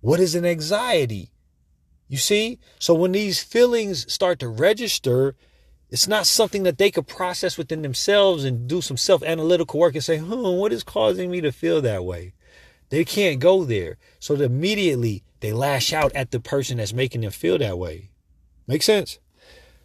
What 0.00 0.20
is 0.20 0.34
an 0.34 0.44
anxiety? 0.44 1.30
You 2.08 2.18
see? 2.18 2.58
So 2.78 2.94
when 2.94 3.12
these 3.12 3.42
feelings 3.42 4.12
start 4.12 4.38
to 4.40 4.48
register, 4.48 5.34
it's 5.90 6.06
not 6.06 6.26
something 6.26 6.62
that 6.62 6.78
they 6.78 6.90
could 6.90 7.08
process 7.08 7.58
within 7.58 7.82
themselves 7.82 8.44
and 8.44 8.68
do 8.68 8.80
some 8.80 8.96
self 8.96 9.22
analytical 9.22 9.80
work 9.80 9.94
and 9.94 10.04
say, 10.04 10.18
hmm, 10.18 10.30
what 10.30 10.72
is 10.72 10.82
causing 10.82 11.30
me 11.30 11.40
to 11.40 11.52
feel 11.52 11.80
that 11.82 12.04
way? 12.04 12.34
They 12.90 13.04
can't 13.04 13.40
go 13.40 13.64
there. 13.64 13.98
So 14.20 14.34
immediately 14.34 15.24
they 15.40 15.52
lash 15.52 15.92
out 15.92 16.14
at 16.14 16.30
the 16.30 16.40
person 16.40 16.78
that's 16.78 16.92
making 16.92 17.22
them 17.22 17.32
feel 17.32 17.58
that 17.58 17.78
way. 17.78 18.10
Make 18.68 18.82
sense? 18.82 19.18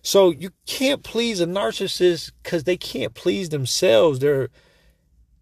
So 0.01 0.31
you 0.31 0.51
can't 0.65 1.03
please 1.03 1.41
a 1.41 1.46
narcissist 1.46 2.31
because 2.43 2.63
they 2.63 2.77
can't 2.77 3.13
please 3.13 3.50
themselves. 3.50 4.20
They're 4.20 4.50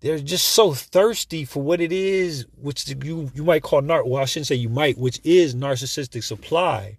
they're 0.02 0.20
just 0.20 0.50
so 0.50 0.74
thirsty 0.74 1.44
for 1.44 1.62
what 1.62 1.82
it 1.82 1.92
is, 1.92 2.46
which 2.56 2.88
you 2.88 3.32
you 3.34 3.44
might 3.44 3.64
call 3.64 3.82
nar. 3.82 4.06
Well, 4.06 4.22
I 4.22 4.26
shouldn't 4.26 4.48
say 4.48 4.56
you 4.56 4.70
might, 4.70 4.98
which 4.98 5.20
is 5.24 5.56
narcissistic 5.56 6.24
supply, 6.24 6.98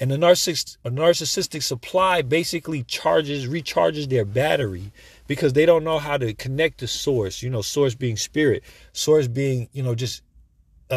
and 0.00 0.10
the 0.10 0.16
narcissist 0.16 0.76
a 0.84 0.90
narcissistic 0.90 1.62
supply 1.62 2.22
basically 2.22 2.82
charges 2.84 3.46
recharges 3.46 4.08
their 4.08 4.24
battery 4.24 4.92
because 5.26 5.52
they 5.52 5.66
don't 5.66 5.84
know 5.84 5.98
how 5.98 6.16
to 6.16 6.34
connect 6.34 6.78
to 6.78 6.88
source. 6.88 7.42
You 7.42 7.50
know, 7.50 7.62
source 7.62 7.94
being 7.94 8.16
spirit, 8.16 8.62
source 8.92 9.28
being 9.28 9.68
you 9.72 9.82
know 9.82 9.94
just 9.94 10.22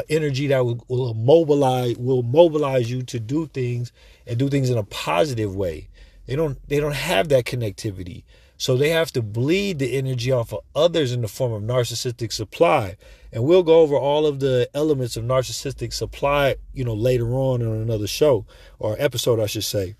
energy 0.09 0.47
that 0.47 0.65
will, 0.65 0.83
will 0.87 1.13
mobilize 1.13 1.97
will 1.97 2.23
mobilize 2.23 2.89
you 2.89 3.03
to 3.03 3.19
do 3.19 3.47
things 3.47 3.91
and 4.27 4.37
do 4.37 4.49
things 4.49 4.69
in 4.69 4.77
a 4.77 4.83
positive 4.83 5.55
way. 5.55 5.89
They 6.25 6.35
don't 6.35 6.57
they 6.67 6.79
don't 6.79 6.95
have 6.95 7.29
that 7.29 7.45
connectivity. 7.45 8.23
So 8.57 8.77
they 8.77 8.89
have 8.89 9.11
to 9.11 9.21
bleed 9.21 9.79
the 9.79 9.97
energy 9.97 10.31
off 10.31 10.53
of 10.53 10.61
others 10.75 11.11
in 11.11 11.21
the 11.21 11.27
form 11.27 11.51
of 11.51 11.61
narcissistic 11.63 12.31
supply. 12.31 12.95
And 13.33 13.43
we'll 13.43 13.63
go 13.63 13.81
over 13.81 13.95
all 13.95 14.25
of 14.25 14.39
the 14.39 14.69
elements 14.73 15.17
of 15.17 15.25
narcissistic 15.25 15.91
supply, 15.91 16.55
you 16.73 16.85
know, 16.85 16.93
later 16.93 17.33
on 17.33 17.61
in 17.61 17.67
another 17.67 18.07
show 18.07 18.45
or 18.79 18.95
episode, 18.97 19.41
I 19.41 19.45
should 19.45 19.65
say. 19.65 19.95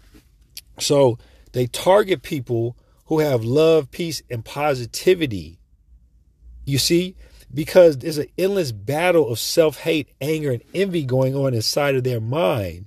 So 0.80 1.18
they 1.52 1.68
target 1.68 2.22
people 2.22 2.78
who 3.08 3.20
have 3.20 3.44
love, 3.44 3.92
peace, 3.92 4.22
and 4.30 4.44
positivity. 4.44 5.60
You 6.66 6.78
see, 6.78 7.16
because 7.56 7.98
there's 7.98 8.18
an 8.18 8.28
endless 8.38 8.72
battle 8.72 9.30
of 9.32 9.40
self 9.40 9.80
hate, 9.80 10.10
anger, 10.22 10.52
and 10.52 10.64
envy 10.74 11.06
going 11.06 11.36
on 11.36 11.54
inside 11.54 11.96
of 11.96 12.04
their 12.04 12.22
mind. 12.22 12.86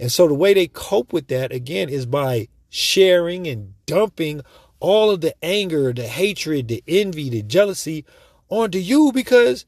And 0.00 0.10
so 0.10 0.26
the 0.26 0.34
way 0.34 0.54
they 0.54 0.66
cope 0.66 1.12
with 1.12 1.28
that, 1.28 1.52
again, 1.52 1.88
is 1.88 2.06
by 2.06 2.48
sharing 2.68 3.46
and 3.46 3.74
dumping 3.86 4.42
all 4.80 5.10
of 5.10 5.20
the 5.20 5.34
anger, 5.44 5.92
the 5.92 6.06
hatred, 6.06 6.68
the 6.68 6.82
envy, 6.88 7.30
the 7.30 7.42
jealousy 7.42 8.04
onto 8.48 8.78
you 8.78 9.12
because 9.12 9.64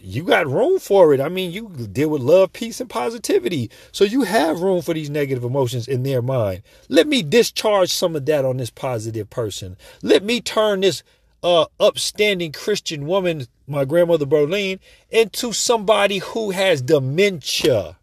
you 0.00 0.24
got 0.24 0.46
room 0.46 0.78
for 0.78 1.14
it. 1.14 1.20
I 1.20 1.28
mean, 1.28 1.52
you 1.52 1.68
deal 1.68 2.10
with 2.10 2.22
love, 2.22 2.52
peace, 2.52 2.80
and 2.80 2.90
positivity. 2.90 3.70
So 3.92 4.04
you 4.04 4.22
have 4.22 4.60
room 4.60 4.82
for 4.82 4.94
these 4.94 5.10
negative 5.10 5.44
emotions 5.44 5.86
in 5.86 6.02
their 6.02 6.22
mind. 6.22 6.62
Let 6.88 7.06
me 7.06 7.22
discharge 7.22 7.92
some 7.92 8.16
of 8.16 8.26
that 8.26 8.44
on 8.44 8.56
this 8.56 8.70
positive 8.70 9.30
person. 9.30 9.76
Let 10.02 10.24
me 10.24 10.40
turn 10.40 10.80
this 10.80 11.02
uh, 11.42 11.66
upstanding 11.80 12.52
Christian 12.52 13.06
woman, 13.06 13.46
my 13.66 13.84
grandmother 13.84 14.26
Berlin, 14.26 14.80
into 15.10 15.52
somebody 15.52 16.18
who 16.18 16.50
has 16.50 16.82
dementia. 16.82 17.96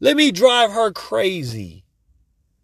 Let 0.00 0.16
me 0.16 0.32
drive 0.32 0.72
her 0.72 0.90
crazy. 0.90 1.84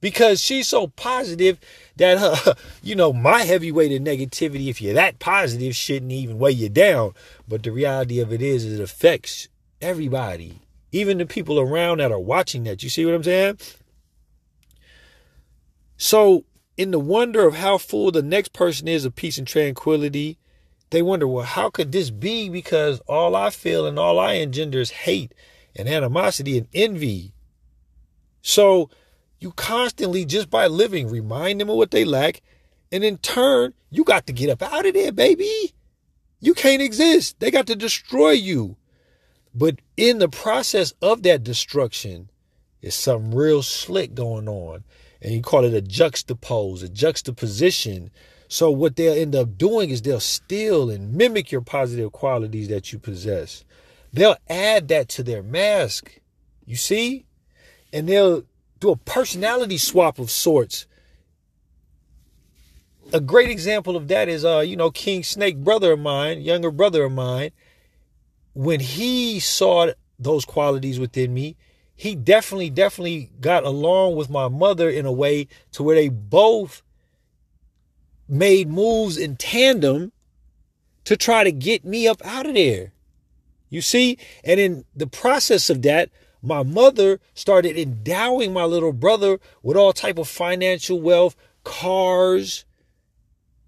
Because 0.00 0.40
she's 0.40 0.68
so 0.68 0.88
positive 0.88 1.58
that 1.96 2.18
uh, 2.46 2.54
you 2.82 2.94
know 2.94 3.12
my 3.12 3.42
heavyweight 3.42 3.92
of 3.92 4.02
negativity 4.02 4.68
if 4.68 4.80
you're 4.80 4.94
that 4.94 5.18
positive 5.18 5.74
shouldn't 5.74 6.12
even 6.12 6.38
weigh 6.38 6.52
you 6.52 6.68
down. 6.68 7.14
But 7.48 7.62
the 7.62 7.72
reality 7.72 8.20
of 8.20 8.32
it 8.32 8.42
is 8.42 8.64
it 8.64 8.80
affects 8.80 9.48
everybody. 9.80 10.60
Even 10.92 11.18
the 11.18 11.26
people 11.26 11.58
around 11.58 11.98
that 11.98 12.12
are 12.12 12.20
watching 12.20 12.64
that. 12.64 12.82
You 12.82 12.88
see 12.88 13.04
what 13.04 13.14
i'm 13.14 13.22
saying? 13.22 13.58
So 15.96 16.44
in 16.78 16.90
the 16.90 16.98
wonder 16.98 17.46
of 17.46 17.56
how 17.56 17.76
full 17.76 18.10
the 18.10 18.22
next 18.22 18.54
person 18.54 18.88
is 18.88 19.04
of 19.04 19.14
peace 19.14 19.36
and 19.36 19.46
tranquility 19.46 20.38
they 20.90 21.02
wonder 21.02 21.28
well 21.28 21.44
how 21.44 21.68
could 21.68 21.92
this 21.92 22.08
be 22.08 22.48
because 22.48 23.00
all 23.00 23.36
i 23.36 23.50
feel 23.50 23.86
and 23.86 23.98
all 23.98 24.18
i 24.18 24.34
engender 24.34 24.80
is 24.80 24.90
hate 24.90 25.34
and 25.76 25.86
animosity 25.88 26.56
and 26.56 26.68
envy 26.72 27.34
so 28.40 28.88
you 29.40 29.52
constantly, 29.52 30.24
just 30.24 30.50
by 30.50 30.66
living, 30.66 31.08
remind 31.08 31.60
them 31.60 31.70
of 31.70 31.76
what 31.76 31.90
they 31.90 32.04
lack. 32.04 32.42
And 32.90 33.04
in 33.04 33.18
turn, 33.18 33.74
you 33.90 34.02
got 34.02 34.26
to 34.26 34.32
get 34.32 34.50
up 34.50 34.62
out 34.62 34.86
of 34.86 34.94
there, 34.94 35.12
baby. 35.12 35.74
You 36.40 36.54
can't 36.54 36.82
exist. 36.82 37.38
They 37.38 37.50
got 37.50 37.66
to 37.68 37.76
destroy 37.76 38.30
you. 38.30 38.76
But 39.54 39.80
in 39.96 40.18
the 40.18 40.28
process 40.28 40.92
of 41.02 41.22
that 41.22 41.44
destruction, 41.44 42.30
is 42.80 42.94
something 42.94 43.36
real 43.36 43.62
slick 43.62 44.14
going 44.14 44.48
on. 44.48 44.84
And 45.20 45.34
you 45.34 45.42
call 45.42 45.64
it 45.64 45.74
a 45.74 45.82
juxtapose, 45.82 46.84
a 46.84 46.88
juxtaposition. 46.88 48.10
So 48.48 48.70
what 48.70 48.96
they'll 48.96 49.14
end 49.14 49.34
up 49.34 49.58
doing 49.58 49.90
is 49.90 50.02
they'll 50.02 50.20
steal 50.20 50.90
and 50.90 51.14
mimic 51.14 51.50
your 51.50 51.60
positive 51.60 52.12
qualities 52.12 52.68
that 52.68 52.92
you 52.92 52.98
possess. 52.98 53.64
They'll 54.12 54.36
add 54.48 54.88
that 54.88 55.08
to 55.10 55.22
their 55.22 55.42
mask. 55.42 56.20
You 56.64 56.76
see? 56.76 57.26
And 57.92 58.08
they'll 58.08 58.44
do 58.80 58.90
a 58.90 58.96
personality 58.96 59.78
swap 59.78 60.18
of 60.18 60.30
sorts. 60.30 60.86
A 63.12 63.20
great 63.20 63.50
example 63.50 63.96
of 63.96 64.08
that 64.08 64.28
is, 64.28 64.44
uh, 64.44 64.60
you 64.60 64.76
know, 64.76 64.90
King 64.90 65.22
Snake, 65.22 65.56
brother 65.56 65.92
of 65.92 65.98
mine, 65.98 66.42
younger 66.42 66.70
brother 66.70 67.04
of 67.04 67.12
mine. 67.12 67.50
When 68.52 68.80
he 68.80 69.40
saw 69.40 69.92
those 70.18 70.44
qualities 70.44 71.00
within 71.00 71.32
me, 71.32 71.56
he 71.98 72.14
definitely, 72.14 72.70
definitely 72.70 73.28
got 73.40 73.64
along 73.64 74.14
with 74.14 74.30
my 74.30 74.46
mother 74.46 74.88
in 74.88 75.04
a 75.04 75.10
way 75.10 75.48
to 75.72 75.82
where 75.82 75.96
they 75.96 76.08
both 76.08 76.80
made 78.28 78.68
moves 78.68 79.18
in 79.18 79.34
tandem 79.34 80.12
to 81.02 81.16
try 81.16 81.42
to 81.42 81.50
get 81.50 81.84
me 81.84 82.06
up 82.06 82.24
out 82.24 82.46
of 82.46 82.54
there. 82.54 82.92
You 83.68 83.80
see? 83.80 84.16
And 84.44 84.60
in 84.60 84.84
the 84.94 85.08
process 85.08 85.70
of 85.70 85.82
that, 85.82 86.10
my 86.40 86.62
mother 86.62 87.18
started 87.34 87.76
endowing 87.76 88.52
my 88.52 88.62
little 88.62 88.92
brother 88.92 89.40
with 89.64 89.76
all 89.76 89.92
type 89.92 90.18
of 90.18 90.28
financial 90.28 91.00
wealth, 91.00 91.34
cars. 91.64 92.64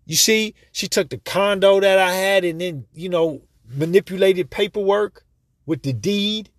You 0.06 0.14
see, 0.14 0.54
she 0.70 0.86
took 0.86 1.08
the 1.08 1.18
condo 1.18 1.80
that 1.80 1.98
I 1.98 2.14
had 2.14 2.44
and 2.44 2.60
then, 2.60 2.86
you 2.94 3.08
know, 3.08 3.42
manipulated 3.68 4.50
paperwork 4.50 5.24
with 5.66 5.82
the 5.82 5.92
deed. 5.92 6.49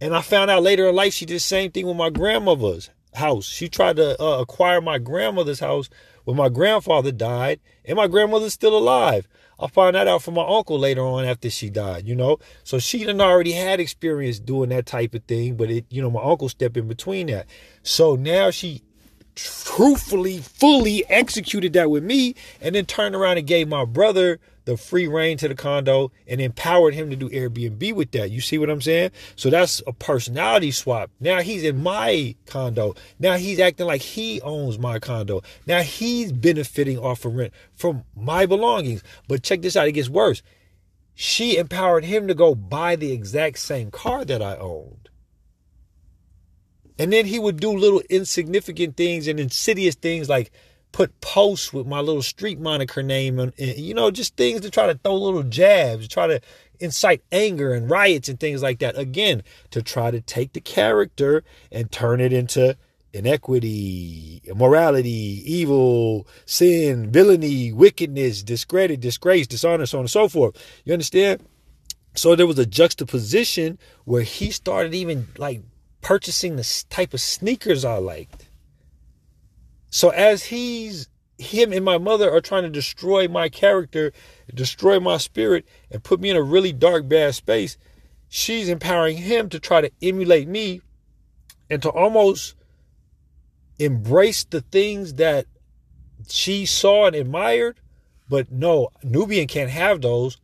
And 0.00 0.14
I 0.14 0.22
found 0.22 0.50
out 0.50 0.62
later 0.62 0.88
in 0.88 0.94
life 0.94 1.12
she 1.12 1.26
did 1.26 1.36
the 1.36 1.40
same 1.40 1.70
thing 1.70 1.86
with 1.86 1.96
my 1.96 2.10
grandmother's 2.10 2.90
house. 3.14 3.46
She 3.46 3.68
tried 3.68 3.96
to 3.96 4.20
uh, 4.22 4.40
acquire 4.40 4.80
my 4.80 4.98
grandmother's 4.98 5.60
house 5.60 5.90
when 6.24 6.36
my 6.36 6.48
grandfather 6.48 7.12
died, 7.12 7.60
and 7.84 7.96
my 7.96 8.06
grandmother's 8.06 8.52
still 8.52 8.76
alive. 8.76 9.26
I 9.58 9.66
found 9.66 9.94
that 9.94 10.08
out 10.08 10.22
from 10.22 10.34
my 10.34 10.46
uncle 10.46 10.78
later 10.78 11.02
on 11.02 11.24
after 11.24 11.50
she 11.50 11.68
died, 11.68 12.06
you 12.06 12.14
know. 12.14 12.38
So 12.64 12.78
she 12.78 13.04
done 13.04 13.20
already 13.20 13.52
had 13.52 13.78
experience 13.78 14.38
doing 14.38 14.70
that 14.70 14.86
type 14.86 15.14
of 15.14 15.24
thing, 15.24 15.56
but 15.56 15.70
it, 15.70 15.84
you 15.90 16.00
know, 16.00 16.10
my 16.10 16.22
uncle 16.22 16.48
stepped 16.48 16.76
in 16.76 16.88
between 16.88 17.26
that. 17.26 17.46
So 17.82 18.16
now 18.16 18.50
she 18.50 18.82
truthfully, 19.34 20.38
fully 20.38 21.08
executed 21.10 21.72
that 21.74 21.90
with 21.90 22.04
me, 22.04 22.34
and 22.60 22.74
then 22.74 22.86
turned 22.86 23.14
around 23.14 23.38
and 23.38 23.46
gave 23.46 23.68
my 23.68 23.84
brother 23.84 24.38
the 24.64 24.76
free 24.76 25.06
reign 25.06 25.36
to 25.38 25.48
the 25.48 25.54
condo 25.54 26.12
and 26.26 26.40
empowered 26.40 26.94
him 26.94 27.10
to 27.10 27.16
do 27.16 27.28
Airbnb 27.30 27.94
with 27.94 28.12
that. 28.12 28.30
You 28.30 28.40
see 28.40 28.58
what 28.58 28.70
I'm 28.70 28.80
saying? 28.80 29.10
So 29.36 29.50
that's 29.50 29.82
a 29.86 29.92
personality 29.92 30.70
swap. 30.70 31.10
Now 31.20 31.40
he's 31.40 31.64
in 31.64 31.82
my 31.82 32.34
condo. 32.46 32.94
Now 33.18 33.36
he's 33.36 33.60
acting 33.60 33.86
like 33.86 34.02
he 34.02 34.40
owns 34.42 34.78
my 34.78 34.98
condo. 34.98 35.42
Now 35.66 35.82
he's 35.82 36.32
benefiting 36.32 36.98
off 36.98 37.24
of 37.24 37.34
rent 37.34 37.52
from 37.74 38.04
my 38.14 38.46
belongings. 38.46 39.02
But 39.28 39.42
check 39.42 39.62
this 39.62 39.76
out, 39.76 39.88
it 39.88 39.92
gets 39.92 40.08
worse. 40.08 40.42
She 41.14 41.56
empowered 41.56 42.04
him 42.04 42.28
to 42.28 42.34
go 42.34 42.54
buy 42.54 42.96
the 42.96 43.12
exact 43.12 43.58
same 43.58 43.90
car 43.90 44.24
that 44.24 44.42
I 44.42 44.56
owned. 44.56 45.10
And 46.98 47.12
then 47.12 47.26
he 47.26 47.38
would 47.38 47.58
do 47.58 47.72
little 47.72 48.02
insignificant 48.10 48.96
things 48.96 49.26
and 49.26 49.40
insidious 49.40 49.94
things 49.94 50.28
like 50.28 50.50
put 50.92 51.20
posts 51.20 51.72
with 51.72 51.86
my 51.86 52.00
little 52.00 52.22
street 52.22 52.58
moniker 52.58 53.02
name 53.02 53.38
and, 53.38 53.52
and, 53.58 53.78
you 53.78 53.94
know 53.94 54.10
just 54.10 54.36
things 54.36 54.60
to 54.60 54.70
try 54.70 54.86
to 54.86 54.94
throw 54.94 55.14
little 55.14 55.42
jabs 55.44 56.08
try 56.08 56.26
to 56.26 56.40
incite 56.80 57.22
anger 57.30 57.72
and 57.72 57.90
riots 57.90 58.28
and 58.28 58.40
things 58.40 58.62
like 58.62 58.78
that. 58.80 58.98
Again 58.98 59.42
to 59.70 59.82
try 59.82 60.10
to 60.10 60.20
take 60.20 60.54
the 60.54 60.60
character 60.60 61.44
and 61.70 61.92
turn 61.92 62.20
it 62.20 62.32
into 62.32 62.76
inequity 63.12 64.40
immorality 64.44 65.42
evil 65.44 66.28
sin 66.46 67.10
villainy 67.10 67.72
wickedness 67.72 68.40
discredit 68.44 69.00
disgrace 69.00 69.48
dishonor 69.48 69.84
so 69.86 69.98
on 69.98 70.02
and 70.02 70.10
so 70.10 70.28
forth. 70.28 70.56
You 70.84 70.92
understand? 70.92 71.42
So 72.14 72.34
there 72.34 72.46
was 72.46 72.58
a 72.58 72.66
juxtaposition 72.66 73.78
where 74.04 74.22
he 74.22 74.50
started 74.50 74.94
even 74.94 75.28
like 75.38 75.62
purchasing 76.00 76.56
the 76.56 76.84
type 76.88 77.12
of 77.12 77.20
sneakers 77.20 77.84
i 77.84 77.96
liked 77.98 78.49
so 79.90 80.10
as 80.10 80.44
he's 80.44 81.08
him 81.38 81.72
and 81.72 81.84
my 81.84 81.98
mother 81.98 82.30
are 82.30 82.40
trying 82.40 82.62
to 82.62 82.70
destroy 82.70 83.26
my 83.26 83.48
character, 83.48 84.12
destroy 84.54 85.00
my 85.00 85.16
spirit, 85.16 85.66
and 85.90 86.02
put 86.02 86.20
me 86.20 86.30
in 86.30 86.36
a 86.36 86.42
really 86.42 86.72
dark, 86.72 87.08
bad 87.08 87.34
space, 87.34 87.76
she's 88.28 88.68
empowering 88.68 89.16
him 89.16 89.48
to 89.48 89.58
try 89.58 89.80
to 89.80 89.90
emulate 90.02 90.48
me 90.48 90.80
and 91.68 91.82
to 91.82 91.90
almost 91.90 92.54
embrace 93.78 94.44
the 94.44 94.60
things 94.60 95.14
that 95.14 95.46
she 96.28 96.66
saw 96.66 97.06
and 97.06 97.16
admired. 97.16 97.80
But 98.28 98.52
no, 98.52 98.90
Nubian 99.02 99.48
can't 99.48 99.70
have 99.70 100.02
those. 100.02 100.36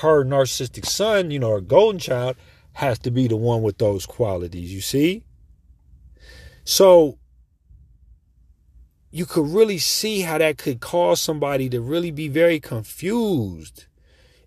Her 0.00 0.24
narcissistic 0.24 0.84
son, 0.84 1.30
you 1.30 1.38
know, 1.38 1.50
her 1.50 1.60
golden 1.60 1.98
child, 1.98 2.36
has 2.74 2.98
to 3.00 3.10
be 3.10 3.26
the 3.26 3.36
one 3.36 3.62
with 3.62 3.78
those 3.78 4.04
qualities, 4.04 4.72
you 4.72 4.80
see? 4.80 5.24
So 6.64 7.18
you 9.10 9.26
could 9.26 9.46
really 9.48 9.78
see 9.78 10.20
how 10.22 10.38
that 10.38 10.58
could 10.58 10.80
cause 10.80 11.20
somebody 11.20 11.68
to 11.70 11.80
really 11.80 12.10
be 12.10 12.28
very 12.28 12.60
confused. 12.60 13.86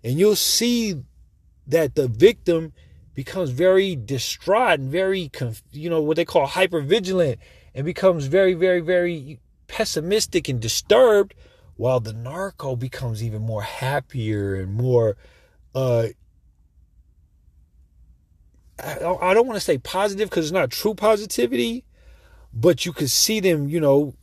And 0.04 0.18
you'll 0.18 0.36
see 0.36 1.02
that 1.66 1.94
the 1.94 2.08
victim 2.08 2.72
becomes 3.14 3.50
very 3.50 3.96
distraught 3.96 4.80
and 4.80 4.90
very, 4.90 5.30
you 5.72 5.90
know, 5.90 6.00
what 6.00 6.16
they 6.16 6.24
call 6.24 6.46
hyper 6.46 6.80
vigilant 6.80 7.38
and 7.74 7.84
becomes 7.84 8.26
very, 8.26 8.54
very, 8.54 8.80
very 8.80 9.40
pessimistic 9.66 10.48
and 10.48 10.60
disturbed 10.60 11.34
while 11.76 12.00
the 12.00 12.12
narco 12.12 12.76
becomes 12.76 13.22
even 13.24 13.40
more 13.40 13.62
happier 13.62 14.54
and 14.54 14.74
more, 14.74 15.16
uh, 15.74 16.08
I 18.78 19.34
don't 19.34 19.46
want 19.46 19.56
to 19.56 19.64
say 19.64 19.78
positive 19.78 20.28
because 20.28 20.46
it's 20.46 20.52
not 20.52 20.70
true 20.70 20.94
positivity, 20.94 21.84
but 22.52 22.84
you 22.84 22.92
could 22.92 23.10
see 23.10 23.40
them, 23.40 23.68
you 23.68 23.80
know, 23.80 24.14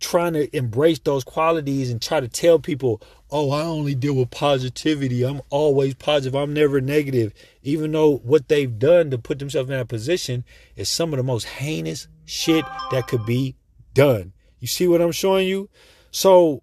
trying 0.00 0.34
to 0.34 0.54
embrace 0.56 0.98
those 0.98 1.24
qualities 1.24 1.90
and 1.90 2.00
try 2.00 2.20
to 2.20 2.28
tell 2.28 2.58
people, 2.58 3.00
oh, 3.30 3.50
I 3.50 3.62
only 3.62 3.94
deal 3.94 4.14
with 4.14 4.30
positivity. 4.30 5.24
I'm 5.24 5.40
always 5.50 5.94
positive. 5.94 6.34
I'm 6.34 6.52
never 6.52 6.80
negative. 6.80 7.32
Even 7.62 7.92
though 7.92 8.18
what 8.18 8.48
they've 8.48 8.78
done 8.78 9.10
to 9.10 9.18
put 9.18 9.38
themselves 9.38 9.70
in 9.70 9.76
that 9.76 9.88
position 9.88 10.44
is 10.76 10.88
some 10.88 11.12
of 11.12 11.16
the 11.16 11.22
most 11.22 11.44
heinous 11.44 12.08
shit 12.24 12.64
that 12.90 13.08
could 13.08 13.24
be 13.24 13.56
done. 13.94 14.32
You 14.58 14.66
see 14.66 14.86
what 14.86 15.00
I'm 15.00 15.12
showing 15.12 15.48
you? 15.48 15.68
So 16.10 16.62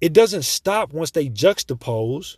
it 0.00 0.12
doesn't 0.12 0.42
stop 0.42 0.92
once 0.92 1.10
they 1.10 1.28
juxtapose 1.28 2.36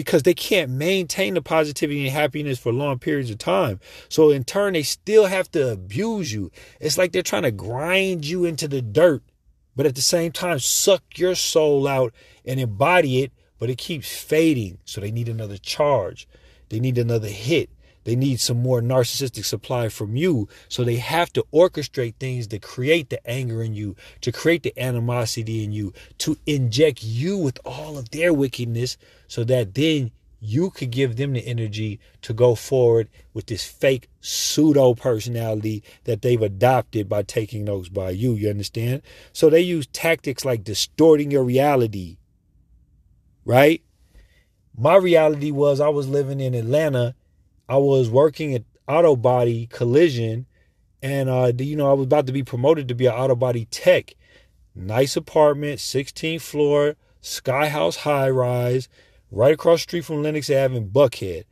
because 0.00 0.22
they 0.22 0.32
can't 0.32 0.70
maintain 0.70 1.34
the 1.34 1.42
positivity 1.42 2.06
and 2.06 2.10
happiness 2.10 2.58
for 2.58 2.72
long 2.72 2.98
periods 2.98 3.30
of 3.30 3.36
time. 3.36 3.78
So 4.08 4.30
in 4.30 4.44
turn, 4.44 4.72
they 4.72 4.82
still 4.82 5.26
have 5.26 5.50
to 5.50 5.72
abuse 5.72 6.32
you. 6.32 6.50
It's 6.80 6.96
like 6.96 7.12
they're 7.12 7.22
trying 7.22 7.42
to 7.42 7.50
grind 7.50 8.24
you 8.24 8.46
into 8.46 8.66
the 8.66 8.80
dirt, 8.80 9.22
but 9.76 9.84
at 9.84 9.96
the 9.96 10.00
same 10.00 10.32
time, 10.32 10.58
suck 10.58 11.02
your 11.18 11.34
soul 11.34 11.86
out 11.86 12.14
and 12.46 12.58
embody 12.58 13.22
it, 13.22 13.32
but 13.58 13.68
it 13.68 13.76
keeps 13.76 14.16
fading. 14.16 14.78
So 14.86 15.02
they 15.02 15.10
need 15.10 15.28
another 15.28 15.58
charge. 15.58 16.26
They 16.70 16.80
need 16.80 16.96
another 16.96 17.28
hit. 17.28 17.68
They 18.04 18.16
need 18.16 18.40
some 18.40 18.62
more 18.62 18.80
narcissistic 18.80 19.44
supply 19.44 19.88
from 19.88 20.16
you. 20.16 20.48
So 20.68 20.84
they 20.84 20.96
have 20.96 21.32
to 21.34 21.44
orchestrate 21.52 22.16
things 22.16 22.46
to 22.48 22.58
create 22.58 23.10
the 23.10 23.26
anger 23.28 23.62
in 23.62 23.74
you, 23.74 23.96
to 24.22 24.32
create 24.32 24.62
the 24.62 24.78
animosity 24.78 25.64
in 25.64 25.72
you, 25.72 25.92
to 26.18 26.38
inject 26.46 27.02
you 27.02 27.36
with 27.36 27.58
all 27.64 27.98
of 27.98 28.10
their 28.10 28.32
wickedness 28.32 28.96
so 29.28 29.44
that 29.44 29.74
then 29.74 30.12
you 30.40 30.70
could 30.70 30.90
give 30.90 31.16
them 31.16 31.34
the 31.34 31.46
energy 31.46 32.00
to 32.22 32.32
go 32.32 32.54
forward 32.54 33.08
with 33.34 33.46
this 33.46 33.64
fake 33.64 34.08
pseudo 34.20 34.94
personality 34.94 35.84
that 36.04 36.22
they've 36.22 36.40
adopted 36.40 37.08
by 37.08 37.22
taking 37.22 37.64
notes 37.64 37.90
by 37.90 38.10
you. 38.10 38.32
You 38.32 38.48
understand? 38.48 39.02
So 39.34 39.50
they 39.50 39.60
use 39.60 39.86
tactics 39.88 40.44
like 40.44 40.64
distorting 40.64 41.30
your 41.30 41.44
reality, 41.44 42.16
right? 43.44 43.82
My 44.76 44.96
reality 44.96 45.50
was 45.50 45.78
I 45.78 45.88
was 45.88 46.08
living 46.08 46.40
in 46.40 46.54
Atlanta 46.54 47.14
I 47.70 47.76
was 47.76 48.10
working 48.10 48.52
at 48.52 48.64
Auto 48.88 49.14
Body 49.14 49.68
Collision, 49.68 50.46
and 51.04 51.30
uh, 51.30 51.52
you 51.56 51.76
know 51.76 51.88
I 51.88 51.92
was 51.92 52.06
about 52.06 52.26
to 52.26 52.32
be 52.32 52.42
promoted 52.42 52.88
to 52.88 52.96
be 52.96 53.06
an 53.06 53.14
auto 53.14 53.36
body 53.36 53.66
tech. 53.66 54.16
Nice 54.74 55.16
apartment, 55.16 55.78
16th 55.78 56.40
floor, 56.40 56.96
sky 57.20 57.68
house 57.68 57.98
high 57.98 58.28
rise, 58.28 58.88
right 59.30 59.54
across 59.54 59.82
street 59.82 60.04
from 60.04 60.20
Lenox 60.20 60.50
Ave 60.50 60.76
in 60.76 60.90
Buckhead. 60.90 61.44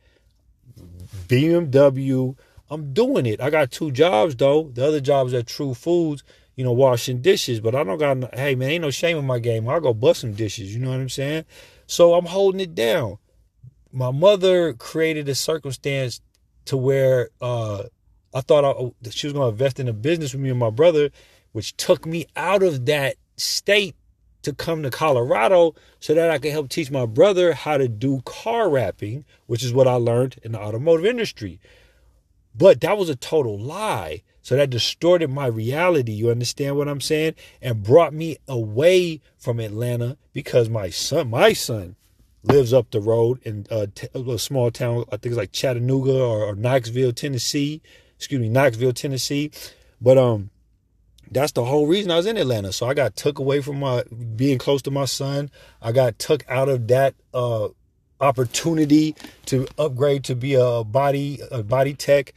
BMW. 1.29 2.35
I'm 2.69 2.91
doing 2.91 3.25
it. 3.25 3.39
I 3.39 3.49
got 3.49 3.71
two 3.71 3.89
jobs 3.89 4.35
though. 4.35 4.71
The 4.73 4.85
other 4.85 4.99
jobs 4.99 5.33
at 5.33 5.47
True 5.47 5.73
Foods, 5.73 6.25
you 6.57 6.65
know, 6.65 6.73
washing 6.73 7.21
dishes. 7.21 7.61
But 7.61 7.75
I 7.75 7.85
don't 7.85 7.97
got. 7.97 8.17
No, 8.17 8.29
hey 8.33 8.55
man, 8.55 8.71
ain't 8.71 8.81
no 8.81 8.91
shame 8.91 9.15
in 9.17 9.25
my 9.25 9.39
game. 9.39 9.69
I'll 9.69 9.79
go 9.79 9.93
bust 9.93 10.19
some 10.19 10.33
dishes. 10.33 10.75
You 10.75 10.81
know 10.81 10.89
what 10.89 10.99
I'm 10.99 11.07
saying? 11.07 11.45
So 11.87 12.15
I'm 12.15 12.25
holding 12.25 12.59
it 12.59 12.75
down 12.75 13.19
my 13.91 14.11
mother 14.11 14.73
created 14.73 15.27
a 15.29 15.35
circumstance 15.35 16.21
to 16.65 16.77
where 16.77 17.29
uh, 17.41 17.83
I 18.33 18.41
thought 18.41 18.63
I, 18.63 19.09
she 19.09 19.27
was 19.27 19.33
going 19.33 19.45
to 19.47 19.51
invest 19.51 19.79
in 19.79 19.87
a 19.87 19.93
business 19.93 20.33
with 20.33 20.41
me 20.41 20.49
and 20.49 20.59
my 20.59 20.69
brother, 20.69 21.09
which 21.51 21.75
took 21.77 22.05
me 22.05 22.27
out 22.35 22.61
of 22.61 22.85
that 22.85 23.15
state 23.37 23.95
to 24.43 24.53
come 24.53 24.83
to 24.83 24.89
Colorado 24.89 25.75
so 25.99 26.13
that 26.13 26.29
I 26.29 26.37
could 26.37 26.51
help 26.51 26.69
teach 26.69 26.91
my 26.91 27.05
brother 27.05 27.53
how 27.53 27.77
to 27.77 27.87
do 27.87 28.21
car 28.25 28.69
wrapping, 28.69 29.25
which 29.47 29.63
is 29.63 29.73
what 29.73 29.87
I 29.87 29.93
learned 29.93 30.39
in 30.43 30.53
the 30.53 30.59
automotive 30.59 31.05
industry. 31.05 31.59
But 32.55 32.81
that 32.81 32.97
was 32.97 33.09
a 33.09 33.15
total 33.15 33.59
lie. 33.59 34.23
So 34.41 34.55
that 34.55 34.69
distorted 34.69 35.29
my 35.29 35.45
reality. 35.45 36.11
You 36.13 36.31
understand 36.31 36.77
what 36.77 36.87
I'm 36.87 37.01
saying? 37.01 37.35
And 37.61 37.83
brought 37.83 38.13
me 38.13 38.37
away 38.47 39.21
from 39.37 39.59
Atlanta 39.59 40.17
because 40.33 40.69
my 40.69 40.89
son, 40.89 41.29
my 41.29 41.53
son, 41.53 41.95
lives 42.43 42.73
up 42.73 42.91
the 42.91 43.01
road 43.01 43.39
in 43.43 43.65
a, 43.69 43.87
t- 43.87 44.07
a 44.13 44.39
small 44.39 44.71
town. 44.71 45.03
I 45.07 45.17
think 45.17 45.27
it's 45.27 45.37
like 45.37 45.51
Chattanooga 45.51 46.23
or, 46.23 46.45
or 46.45 46.55
Knoxville, 46.55 47.13
Tennessee. 47.13 47.81
Excuse 48.15 48.41
me, 48.41 48.49
Knoxville, 48.49 48.93
Tennessee. 48.93 49.51
But 50.01 50.17
um, 50.17 50.49
that's 51.31 51.51
the 51.51 51.65
whole 51.65 51.87
reason 51.87 52.11
I 52.11 52.17
was 52.17 52.25
in 52.25 52.37
Atlanta. 52.37 52.71
So 52.71 52.87
I 52.87 52.93
got 52.93 53.15
took 53.15 53.39
away 53.39 53.61
from 53.61 53.79
my 53.79 54.03
being 54.35 54.57
close 54.57 54.81
to 54.83 54.91
my 54.91 55.05
son. 55.05 55.51
I 55.81 55.91
got 55.91 56.19
took 56.19 56.49
out 56.49 56.69
of 56.69 56.87
that 56.87 57.15
uh, 57.33 57.69
opportunity 58.19 59.15
to 59.45 59.67
upgrade 59.77 60.23
to 60.25 60.35
be 60.35 60.55
a 60.55 60.83
body 60.83 61.39
a 61.51 61.63
body 61.63 61.93
tech. 61.93 62.33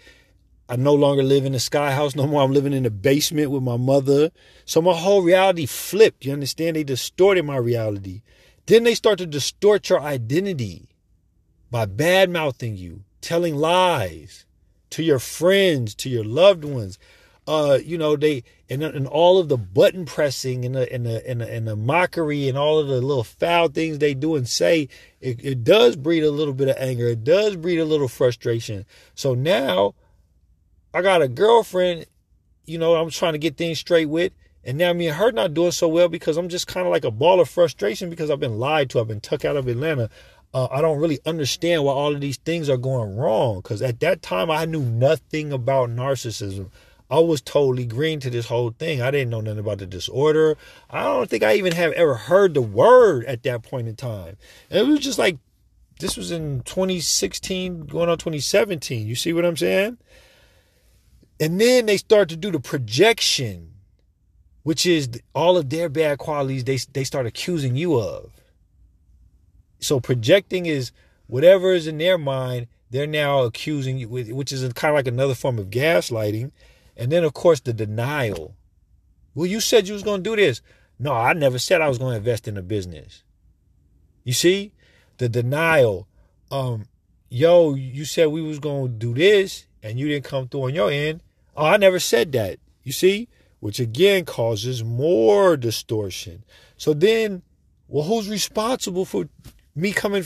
I 0.68 0.76
no 0.76 0.94
longer 0.94 1.22
live 1.22 1.44
in 1.44 1.52
the 1.52 1.60
sky 1.60 1.92
house 1.92 2.14
no 2.14 2.26
more. 2.26 2.42
I'm 2.42 2.52
living 2.52 2.72
in 2.72 2.84
the 2.84 2.90
basement 2.90 3.50
with 3.50 3.62
my 3.62 3.76
mother. 3.76 4.30
So 4.64 4.80
my 4.80 4.94
whole 4.94 5.22
reality 5.22 5.66
flipped. 5.66 6.24
You 6.24 6.32
understand? 6.32 6.76
They 6.76 6.84
distorted 6.84 7.44
my 7.44 7.56
reality. 7.56 8.22
Then 8.66 8.84
they 8.84 8.94
start 8.94 9.18
to 9.18 9.26
distort 9.26 9.88
your 9.88 10.00
identity 10.00 10.88
by 11.70 11.86
bad 11.86 12.30
mouthing 12.30 12.76
you, 12.76 13.02
telling 13.20 13.56
lies 13.56 14.46
to 14.90 15.02
your 15.02 15.18
friends, 15.18 15.94
to 15.96 16.08
your 16.08 16.24
loved 16.24 16.64
ones. 16.64 16.98
Uh, 17.46 17.78
you 17.82 17.98
know, 17.98 18.14
they 18.14 18.44
and, 18.70 18.84
and 18.84 19.06
all 19.06 19.38
of 19.38 19.48
the 19.48 19.56
button 19.56 20.04
pressing 20.04 20.64
and 20.64 20.76
the 20.76 20.92
and 20.92 21.04
the, 21.04 21.28
and 21.28 21.40
the 21.40 21.52
and 21.52 21.66
the 21.66 21.74
mockery 21.74 22.48
and 22.48 22.56
all 22.56 22.78
of 22.78 22.86
the 22.86 23.00
little 23.00 23.24
foul 23.24 23.68
things 23.68 23.98
they 23.98 24.14
do 24.14 24.36
and 24.36 24.48
say, 24.48 24.88
it, 25.20 25.44
it 25.44 25.64
does 25.64 25.96
breed 25.96 26.22
a 26.22 26.30
little 26.30 26.54
bit 26.54 26.68
of 26.68 26.76
anger. 26.78 27.08
It 27.08 27.24
does 27.24 27.56
breed 27.56 27.78
a 27.78 27.84
little 27.84 28.06
frustration. 28.06 28.84
So 29.16 29.34
now 29.34 29.94
I 30.94 31.02
got 31.02 31.22
a 31.22 31.26
girlfriend, 31.28 32.06
you 32.64 32.78
know, 32.78 32.94
I'm 32.94 33.10
trying 33.10 33.32
to 33.32 33.38
get 33.38 33.56
things 33.56 33.80
straight 33.80 34.08
with. 34.08 34.32
And 34.64 34.78
now 34.78 34.92
me 34.92 35.08
and 35.08 35.16
her 35.16 35.32
not 35.32 35.54
doing 35.54 35.72
so 35.72 35.88
well 35.88 36.08
because 36.08 36.36
I'm 36.36 36.48
just 36.48 36.66
kind 36.66 36.86
of 36.86 36.92
like 36.92 37.04
a 37.04 37.10
ball 37.10 37.40
of 37.40 37.48
frustration 37.48 38.10
because 38.10 38.30
I've 38.30 38.40
been 38.40 38.58
lied 38.58 38.90
to. 38.90 39.00
I've 39.00 39.08
been 39.08 39.20
tucked 39.20 39.44
out 39.44 39.56
of 39.56 39.66
Atlanta. 39.66 40.08
Uh, 40.54 40.68
I 40.70 40.80
don't 40.80 41.00
really 41.00 41.18
understand 41.26 41.84
why 41.84 41.92
all 41.92 42.14
of 42.14 42.20
these 42.20 42.36
things 42.36 42.68
are 42.68 42.76
going 42.76 43.16
wrong. 43.16 43.56
Because 43.56 43.82
at 43.82 44.00
that 44.00 44.22
time, 44.22 44.50
I 44.50 44.64
knew 44.64 44.82
nothing 44.82 45.52
about 45.52 45.90
narcissism. 45.90 46.70
I 47.10 47.18
was 47.18 47.42
totally 47.42 47.84
green 47.84 48.20
to 48.20 48.30
this 48.30 48.46
whole 48.46 48.70
thing. 48.70 49.02
I 49.02 49.10
didn't 49.10 49.30
know 49.30 49.40
nothing 49.40 49.58
about 49.58 49.78
the 49.78 49.86
disorder. 49.86 50.56
I 50.88 51.02
don't 51.02 51.28
think 51.28 51.42
I 51.42 51.54
even 51.54 51.72
have 51.72 51.92
ever 51.92 52.14
heard 52.14 52.54
the 52.54 52.62
word 52.62 53.24
at 53.26 53.42
that 53.42 53.62
point 53.62 53.88
in 53.88 53.96
time. 53.96 54.36
And 54.70 54.88
it 54.88 54.90
was 54.90 55.00
just 55.00 55.18
like, 55.18 55.38
this 56.00 56.16
was 56.16 56.30
in 56.30 56.62
2016, 56.62 57.86
going 57.86 58.08
on 58.08 58.16
2017. 58.16 59.06
You 59.06 59.14
see 59.14 59.32
what 59.32 59.44
I'm 59.44 59.56
saying? 59.56 59.98
And 61.38 61.60
then 61.60 61.86
they 61.86 61.96
start 61.96 62.28
to 62.30 62.36
do 62.36 62.50
the 62.50 62.60
projection 62.60 63.71
which 64.62 64.86
is 64.86 65.08
all 65.34 65.56
of 65.56 65.70
their 65.70 65.88
bad 65.88 66.18
qualities 66.18 66.64
they, 66.64 66.78
they 66.92 67.04
start 67.04 67.26
accusing 67.26 67.76
you 67.76 67.98
of. 67.98 68.30
So 69.80 70.00
projecting 70.00 70.66
is 70.66 70.92
whatever 71.26 71.72
is 71.72 71.86
in 71.86 71.98
their 71.98 72.18
mind, 72.18 72.68
they're 72.90 73.06
now 73.06 73.42
accusing 73.42 73.98
you 73.98 74.08
with, 74.08 74.30
which 74.30 74.52
is 74.52 74.60
kind 74.74 74.92
of 74.92 74.96
like 74.96 75.08
another 75.08 75.34
form 75.34 75.58
of 75.58 75.70
gaslighting. 75.70 76.52
And 76.96 77.10
then 77.10 77.24
of 77.24 77.34
course 77.34 77.60
the 77.60 77.72
denial. 77.72 78.54
Well, 79.34 79.46
you 79.46 79.60
said 79.60 79.88
you 79.88 79.94
was 79.94 80.02
going 80.02 80.22
to 80.22 80.30
do 80.30 80.36
this. 80.36 80.60
No, 80.98 81.12
I 81.12 81.32
never 81.32 81.58
said 81.58 81.80
I 81.80 81.88
was 81.88 81.98
going 81.98 82.12
to 82.12 82.18
invest 82.18 82.46
in 82.46 82.56
a 82.56 82.62
business. 82.62 83.24
You 84.24 84.32
see? 84.32 84.72
The 85.18 85.28
denial. 85.28 86.06
Um, 86.50 86.86
yo, 87.28 87.74
you 87.74 88.04
said 88.04 88.28
we 88.28 88.42
was 88.42 88.58
going 88.58 88.84
to 88.84 88.92
do 88.92 89.14
this 89.14 89.66
and 89.82 89.98
you 89.98 90.06
didn't 90.06 90.26
come 90.26 90.48
through 90.48 90.64
on 90.64 90.74
your 90.74 90.90
end. 90.90 91.22
Oh, 91.56 91.66
I 91.66 91.76
never 91.76 91.98
said 91.98 92.30
that. 92.32 92.58
You 92.84 92.92
see? 92.92 93.28
Which 93.62 93.78
again 93.78 94.24
causes 94.24 94.82
more 94.82 95.56
distortion. 95.56 96.42
So 96.76 96.92
then, 96.92 97.42
well, 97.86 98.02
who's 98.02 98.28
responsible 98.28 99.04
for 99.04 99.28
me 99.76 99.92
coming 99.92 100.24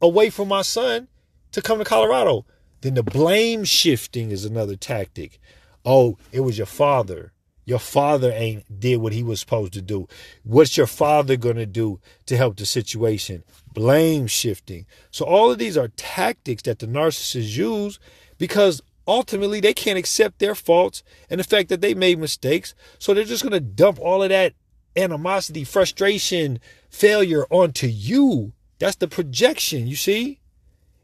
away 0.00 0.30
from 0.30 0.46
my 0.46 0.62
son 0.62 1.08
to 1.50 1.60
come 1.60 1.78
to 1.80 1.84
Colorado? 1.84 2.46
Then 2.80 2.94
the 2.94 3.02
blame 3.02 3.64
shifting 3.64 4.30
is 4.30 4.44
another 4.44 4.76
tactic. 4.76 5.40
Oh, 5.84 6.16
it 6.30 6.42
was 6.42 6.56
your 6.56 6.68
father. 6.68 7.32
Your 7.64 7.80
father 7.80 8.30
ain't 8.32 8.78
did 8.78 8.98
what 8.98 9.12
he 9.12 9.24
was 9.24 9.40
supposed 9.40 9.72
to 9.72 9.82
do. 9.82 10.06
What's 10.44 10.76
your 10.76 10.86
father 10.86 11.36
going 11.36 11.56
to 11.56 11.66
do 11.66 11.98
to 12.26 12.36
help 12.36 12.56
the 12.56 12.66
situation? 12.66 13.42
Blame 13.74 14.28
shifting. 14.28 14.86
So 15.10 15.24
all 15.24 15.50
of 15.50 15.58
these 15.58 15.76
are 15.76 15.88
tactics 15.88 16.62
that 16.62 16.78
the 16.78 16.86
narcissists 16.86 17.56
use 17.56 17.98
because 18.38 18.80
ultimately 19.08 19.58
they 19.58 19.72
can't 19.72 19.98
accept 19.98 20.38
their 20.38 20.54
faults 20.54 21.02
and 21.30 21.40
the 21.40 21.44
fact 21.44 21.70
that 21.70 21.80
they 21.80 21.94
made 21.94 22.18
mistakes. 22.18 22.74
So 22.98 23.14
they're 23.14 23.24
just 23.24 23.42
going 23.42 23.52
to 23.52 23.60
dump 23.60 23.98
all 23.98 24.22
of 24.22 24.28
that 24.28 24.52
animosity, 24.94 25.64
frustration, 25.64 26.60
failure 26.90 27.46
onto 27.50 27.86
you. 27.86 28.52
That's 28.78 28.96
the 28.96 29.08
projection, 29.08 29.86
you 29.86 29.96
see? 29.96 30.40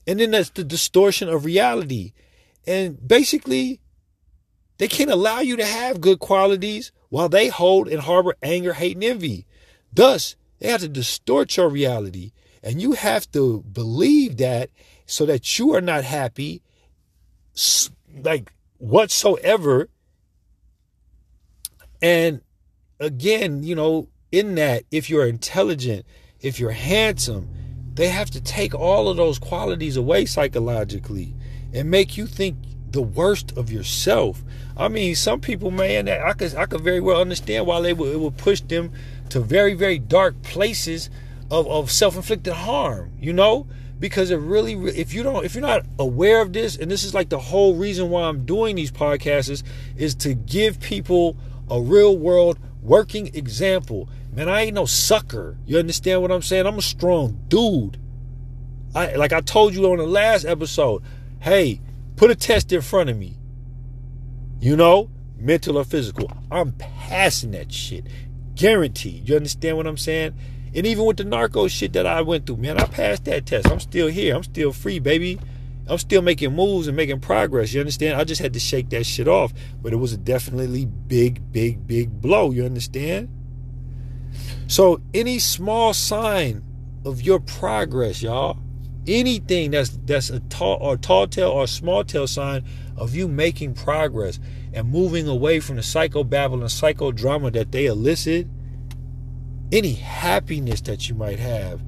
And 0.07 0.21
then 0.21 0.33
that's 0.33 0.51
the 0.51 0.65
distortion 0.65 1.29
of 1.29 1.47
reality. 1.47 2.13
And 2.67 3.07
basically, 3.07 3.81
they 4.79 4.89
can't 4.89 5.11
allow 5.11 5.41
you 5.41 5.57
to 5.57 5.65
have 5.65 6.01
good 6.01 6.19
qualities 6.19 6.93
while 7.09 7.29
they 7.29 7.49
hold 7.49 7.89
and 7.89 8.01
harbor 8.01 8.35
anger, 8.43 8.75
hate, 8.75 8.97
and 8.97 9.05
envy. 9.05 9.47
Thus, 9.93 10.37
they 10.59 10.69
have 10.69 10.81
to 10.83 10.89
distort 10.89 11.57
your 11.57 11.69
reality. 11.69 12.33
And 12.63 12.83
you 12.83 12.93
have 12.93 13.31
to 13.33 13.63
believe 13.63 14.37
that 14.39 14.71
so 15.07 15.25
that 15.27 15.59
you 15.59 15.75
are 15.75 15.81
not 15.81 16.05
happy 16.05 16.63
like 18.25 18.53
whatsoever. 18.79 19.89
And 22.03 22.41
again, 22.99 23.63
you 23.63 23.75
know, 23.75 24.09
in 24.33 24.57
that, 24.57 24.85
if 24.91 25.09
you're 25.09 25.27
intelligent, 25.27 26.05
if 26.41 26.59
you're 26.59 26.73
handsome, 26.73 27.49
they 27.95 28.09
have 28.09 28.31
to 28.31 28.41
take 28.41 28.75
all 28.75 29.09
of 29.09 29.17
those 29.17 29.39
qualities 29.39 29.97
away 29.97 30.25
psychologically 30.27 31.35
and 31.73 31.91
make 31.91 32.17
you 32.17 32.27
think 32.27 32.57
the 32.91 33.03
worst 33.03 33.57
of 33.57 33.71
yourself. 33.71 34.43
I 34.77 34.89
mean, 34.89 35.15
some 35.15 35.41
people, 35.41 35.71
man, 35.71 36.09
I 36.09 36.33
could 36.33 36.55
I 36.55 36.67
could 36.67 36.81
very 36.81 37.01
well 37.01 37.21
understand 37.21 37.67
why 37.67 37.81
they 37.81 37.93
would 37.93 38.13
it 38.13 38.21
would 38.21 38.37
push 38.37 38.61
them 38.61 38.93
to 39.31 39.41
very 39.41 39.75
very 39.75 39.99
dark 39.99 40.43
places 40.43 41.11
of, 41.51 41.67
of 41.69 41.91
self-inflicted 41.91 42.53
harm, 42.53 43.13
you 43.21 43.33
know? 43.33 43.67
Because 43.99 44.31
it 44.31 44.37
really 44.37 44.75
if 44.99 45.15
you 45.15 45.23
don't 45.23 45.45
if 45.45 45.55
you're 45.55 45.63
not 45.63 45.87
aware 45.99 46.43
of 46.43 46.53
this, 46.53 46.77
and 46.77 46.91
this 46.91 47.05
is 47.05 47.15
like 47.15 47.29
the 47.29 47.39
whole 47.39 47.75
reason 47.75 48.11
why 48.11 48.25
I'm 48.25 48.45
doing 48.45 48.77
these 48.77 48.91
podcasts 48.91 49.49
is, 49.49 49.65
is 49.97 50.15
to 50.17 50.35
give 50.35 50.81
people 50.81 51.37
a 51.71 51.81
real 51.81 52.17
world 52.17 52.59
working 52.83 53.35
example. 53.35 54.09
Man, 54.33 54.49
I 54.49 54.63
ain't 54.63 54.75
no 54.75 54.85
sucker. 54.85 55.57
You 55.65 55.79
understand 55.79 56.23
what 56.23 56.33
I'm 56.33 56.43
saying? 56.43 56.67
I'm 56.67 56.79
a 56.79 56.83
strong 56.83 57.41
dude. 57.49 57.99
I 58.95 59.15
like 59.15 59.33
I 59.33 59.41
told 59.41 59.75
you 59.75 59.91
on 59.91 59.99
the 59.99 60.07
last 60.07 60.45
episode, 60.45 61.03
hey, 61.41 61.81
put 62.17 62.31
a 62.31 62.35
test 62.35 62.73
in 62.73 62.81
front 62.81 63.11
of 63.11 63.17
me. 63.17 63.39
You 64.61 64.77
know, 64.77 65.11
mental 65.37 65.79
or 65.79 65.85
physical. 65.85 66.31
I'm 66.51 66.73
passing 66.73 67.53
that 67.53 67.73
shit. 67.73 68.07
Guaranteed. 68.55 69.29
You 69.29 69.37
understand 69.37 69.77
what 69.77 69.87
I'm 69.87 69.97
saying? 69.97 70.35
And 70.75 70.87
even 70.87 71.05
with 71.05 71.19
the 71.19 71.25
narco 71.25 71.69
shit 71.69 71.93
that 71.93 72.07
I 72.07 72.21
went 72.23 72.47
through, 72.47 72.57
man, 72.57 72.79
I 72.79 72.85
passed 72.85 73.25
that 73.27 73.47
test. 73.47 73.71
I'm 73.71 73.81
still 73.81 74.09
here. 74.09 74.35
I'm 74.35 74.43
still 74.43 74.73
free, 74.73 74.99
baby. 74.99 75.39
I'm 75.87 75.99
still 75.99 76.23
making 76.23 76.55
moves 76.55 76.89
and 76.89 76.97
making 76.97 77.21
progress. 77.21 77.73
You 77.73 77.81
understand? 77.81 78.21
I 78.21 78.25
just 78.25 78.41
had 78.41 78.55
to 78.55 78.59
shake 78.59 78.91
that 78.91 79.05
shit 79.05 79.29
off. 79.29 79.53
But 79.83 79.93
it 79.93 79.97
was 79.97 80.13
a 80.13 80.17
definitely 80.17 80.87
big, 80.87 81.53
big, 81.53 81.87
big 81.87 82.21
blow. 82.21 82.51
You 82.51 82.65
understand? 82.65 83.29
So 84.67 85.01
any 85.13 85.39
small 85.39 85.95
sign 85.95 86.65
of 87.05 87.23
your 87.23 87.39
progress, 87.39 88.23
y'all, 88.23 88.59
anything 89.07 89.71
that's 89.71 89.91
that's 90.05 90.31
a 90.31 90.41
tall 90.41 90.79
or 90.81 90.97
tall 90.97 91.27
tale 91.27 91.51
or 91.51 91.67
small 91.67 92.03
tail 92.03 92.27
sign 92.27 92.65
of 92.97 93.15
you 93.15 93.29
making 93.29 93.75
progress 93.75 94.41
and 94.73 94.91
moving 94.91 95.29
away 95.29 95.61
from 95.61 95.77
the 95.77 95.83
psychobabble 95.83 96.55
and 96.55 96.63
psychodrama 96.65 97.53
that 97.53 97.73
they 97.73 97.87
elicit, 97.87 98.47
any 99.75 99.93
happiness 99.93 100.81
that 100.83 101.09
you 101.09 101.17
might 101.17 101.41
have, 101.41 101.83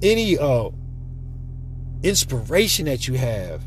any 0.00 0.38
uh, 0.38 0.70
inspiration 2.04 2.86
that 2.86 3.08
you 3.08 3.14
have, 3.14 3.62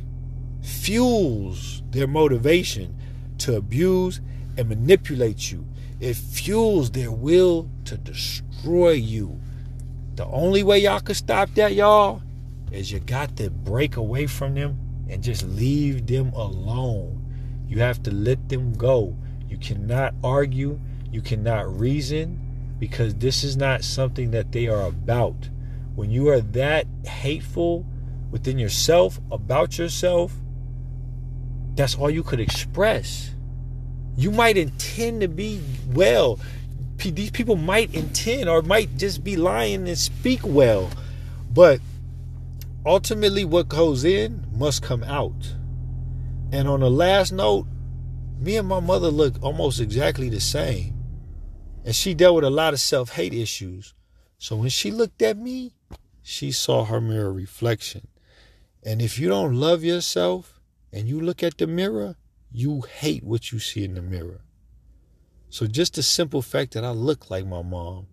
fuels 0.61 1.83
their 1.89 2.07
motivation 2.07 2.95
to 3.37 3.57
abuse 3.57 4.21
and 4.57 4.69
manipulate 4.69 5.51
you. 5.51 5.67
It 5.99 6.15
fuels 6.15 6.91
their 6.91 7.11
will 7.11 7.69
to 7.83 7.97
destroy 7.97 8.91
you. 8.91 9.37
The 10.15 10.25
only 10.27 10.63
way 10.63 10.79
y'all 10.79 11.01
can 11.01 11.15
stop 11.15 11.53
that, 11.55 11.73
y'all, 11.73 12.21
is 12.71 12.93
you 12.93 13.01
got 13.01 13.35
to 13.37 13.49
break 13.49 13.97
away 13.97 14.27
from 14.27 14.55
them 14.55 14.79
and 15.09 15.21
just 15.21 15.43
leave 15.43 16.07
them 16.07 16.31
alone. 16.33 17.25
You 17.67 17.81
have 17.81 18.01
to 18.03 18.11
let 18.11 18.47
them 18.47 18.71
go. 18.71 19.17
You 19.49 19.57
cannot 19.57 20.13
argue, 20.23 20.79
you 21.11 21.21
cannot 21.21 21.77
reason 21.77 22.48
because 22.79 23.15
this 23.15 23.43
is 23.43 23.57
not 23.57 23.83
something 23.83 24.31
that 24.31 24.51
they 24.51 24.67
are 24.67 24.85
about. 24.85 25.49
When 25.95 26.09
you 26.09 26.29
are 26.29 26.39
that 26.39 26.87
hateful 27.05 27.85
within 28.31 28.57
yourself, 28.57 29.19
about 29.31 29.77
yourself, 29.77 30.33
that's 31.75 31.95
all 31.95 32.09
you 32.09 32.23
could 32.23 32.39
express. 32.39 33.31
You 34.15 34.31
might 34.31 34.57
intend 34.57 35.21
to 35.21 35.27
be 35.27 35.61
well. 35.87 36.39
These 36.97 37.31
people 37.31 37.55
might 37.55 37.93
intend 37.93 38.49
or 38.49 38.61
might 38.61 38.97
just 38.97 39.23
be 39.23 39.35
lying 39.37 39.87
and 39.87 39.97
speak 39.97 40.41
well. 40.43 40.89
But 41.51 41.79
ultimately, 42.85 43.45
what 43.45 43.69
goes 43.69 44.03
in 44.03 44.45
must 44.53 44.83
come 44.83 45.03
out. 45.03 45.55
And 46.51 46.67
on 46.67 46.81
the 46.81 46.89
last 46.89 47.31
note, 47.31 47.67
me 48.39 48.57
and 48.57 48.67
my 48.67 48.79
mother 48.79 49.09
look 49.09 49.35
almost 49.41 49.79
exactly 49.79 50.29
the 50.29 50.41
same. 50.41 50.98
And 51.89 51.95
she 51.95 52.13
dealt 52.13 52.35
with 52.35 52.43
a 52.43 52.51
lot 52.51 52.75
of 52.75 52.79
self 52.79 53.13
hate 53.13 53.33
issues. 53.33 53.95
So 54.37 54.55
when 54.55 54.69
she 54.69 54.91
looked 54.91 55.23
at 55.23 55.39
me, 55.39 55.73
she 56.21 56.51
saw 56.51 56.85
her 56.85 57.01
mirror 57.01 57.33
reflection. 57.33 58.09
And 58.83 59.01
if 59.01 59.17
you 59.17 59.27
don't 59.27 59.55
love 59.55 59.83
yourself 59.83 60.59
and 60.93 61.07
you 61.07 61.19
look 61.19 61.41
at 61.41 61.57
the 61.57 61.65
mirror, 61.65 62.15
you 62.51 62.81
hate 62.81 63.23
what 63.23 63.51
you 63.51 63.57
see 63.57 63.83
in 63.83 63.95
the 63.95 64.03
mirror. 64.03 64.41
So 65.49 65.65
just 65.65 65.95
the 65.95 66.03
simple 66.03 66.43
fact 66.43 66.75
that 66.75 66.85
I 66.85 66.91
look 66.91 67.31
like 67.31 67.47
my 67.47 67.63
mom 67.63 68.05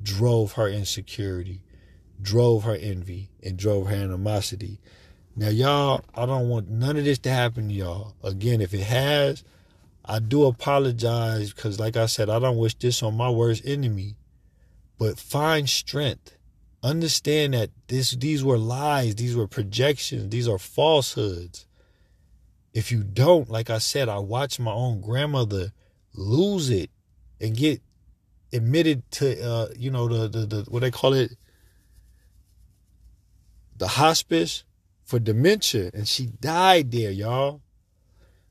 drove 0.00 0.52
her 0.52 0.68
insecurity, 0.68 1.64
drove 2.22 2.62
her 2.62 2.76
envy, 2.76 3.30
and 3.42 3.56
drove 3.56 3.88
her 3.88 3.96
animosity. 3.96 4.78
Now, 5.34 5.48
y'all, 5.48 6.04
I 6.14 6.24
don't 6.24 6.48
want 6.48 6.70
none 6.70 6.96
of 6.96 7.02
this 7.02 7.18
to 7.18 7.30
happen 7.30 7.66
to 7.66 7.74
y'all. 7.74 8.14
Again, 8.22 8.60
if 8.60 8.72
it 8.72 8.84
has, 8.84 9.42
I 10.10 10.18
do 10.18 10.44
apologize 10.46 11.52
because, 11.52 11.78
like 11.78 11.96
I 11.96 12.06
said, 12.06 12.28
I 12.28 12.40
don't 12.40 12.56
wish 12.56 12.74
this 12.74 13.00
on 13.00 13.16
my 13.16 13.30
worst 13.30 13.62
enemy. 13.64 14.16
But 14.98 15.20
find 15.20 15.70
strength. 15.70 16.36
Understand 16.82 17.54
that 17.54 17.70
this 17.86 18.10
these 18.10 18.42
were 18.42 18.58
lies, 18.58 19.14
these 19.14 19.36
were 19.36 19.46
projections, 19.46 20.30
these 20.30 20.48
are 20.48 20.58
falsehoods. 20.58 21.66
If 22.74 22.90
you 22.90 23.04
don't, 23.04 23.48
like 23.48 23.70
I 23.70 23.78
said, 23.78 24.08
I 24.08 24.18
watched 24.18 24.58
my 24.58 24.72
own 24.72 25.00
grandmother 25.00 25.72
lose 26.14 26.70
it 26.70 26.90
and 27.40 27.56
get 27.56 27.80
admitted 28.52 29.08
to 29.12 29.40
uh, 29.40 29.68
you 29.76 29.92
know, 29.92 30.08
the, 30.08 30.26
the 30.26 30.46
the 30.46 30.70
what 30.70 30.80
they 30.80 30.90
call 30.90 31.12
it, 31.12 31.36
the 33.76 33.88
hospice 33.88 34.64
for 35.04 35.20
dementia, 35.20 35.92
and 35.94 36.08
she 36.08 36.26
died 36.26 36.90
there, 36.90 37.12
y'all. 37.12 37.60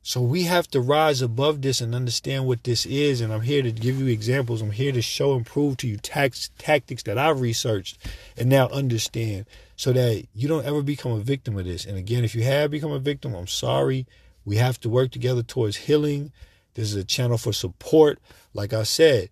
So 0.01 0.21
we 0.21 0.43
have 0.43 0.67
to 0.69 0.79
rise 0.79 1.21
above 1.21 1.61
this 1.61 1.81
and 1.81 1.93
understand 1.93 2.47
what 2.47 2.63
this 2.63 2.85
is. 2.85 3.21
And 3.21 3.33
I'm 3.33 3.41
here 3.41 3.61
to 3.61 3.71
give 3.71 3.99
you 3.99 4.07
examples. 4.07 4.61
I'm 4.61 4.71
here 4.71 4.91
to 4.91 5.01
show 5.01 5.35
and 5.35 5.45
prove 5.45 5.77
to 5.77 5.87
you 5.87 5.97
tax, 5.97 6.49
tactics 6.57 7.03
that 7.03 7.17
I've 7.17 7.41
researched 7.41 7.97
and 8.37 8.49
now 8.49 8.67
understand 8.69 9.45
so 9.75 9.93
that 9.93 10.25
you 10.33 10.47
don't 10.47 10.65
ever 10.65 10.81
become 10.81 11.11
a 11.11 11.19
victim 11.19 11.57
of 11.57 11.65
this. 11.65 11.85
And 11.85 11.97
again, 11.97 12.23
if 12.23 12.33
you 12.33 12.43
have 12.43 12.71
become 12.71 12.91
a 12.91 12.99
victim, 12.99 13.35
I'm 13.35 13.47
sorry. 13.47 14.07
We 14.45 14.55
have 14.55 14.79
to 14.81 14.89
work 14.89 15.11
together 15.11 15.43
towards 15.43 15.77
healing. 15.77 16.31
This 16.73 16.91
is 16.91 16.95
a 16.95 17.03
channel 17.03 17.37
for 17.37 17.53
support. 17.53 18.19
Like 18.53 18.73
I 18.73 18.83
said, 18.83 19.29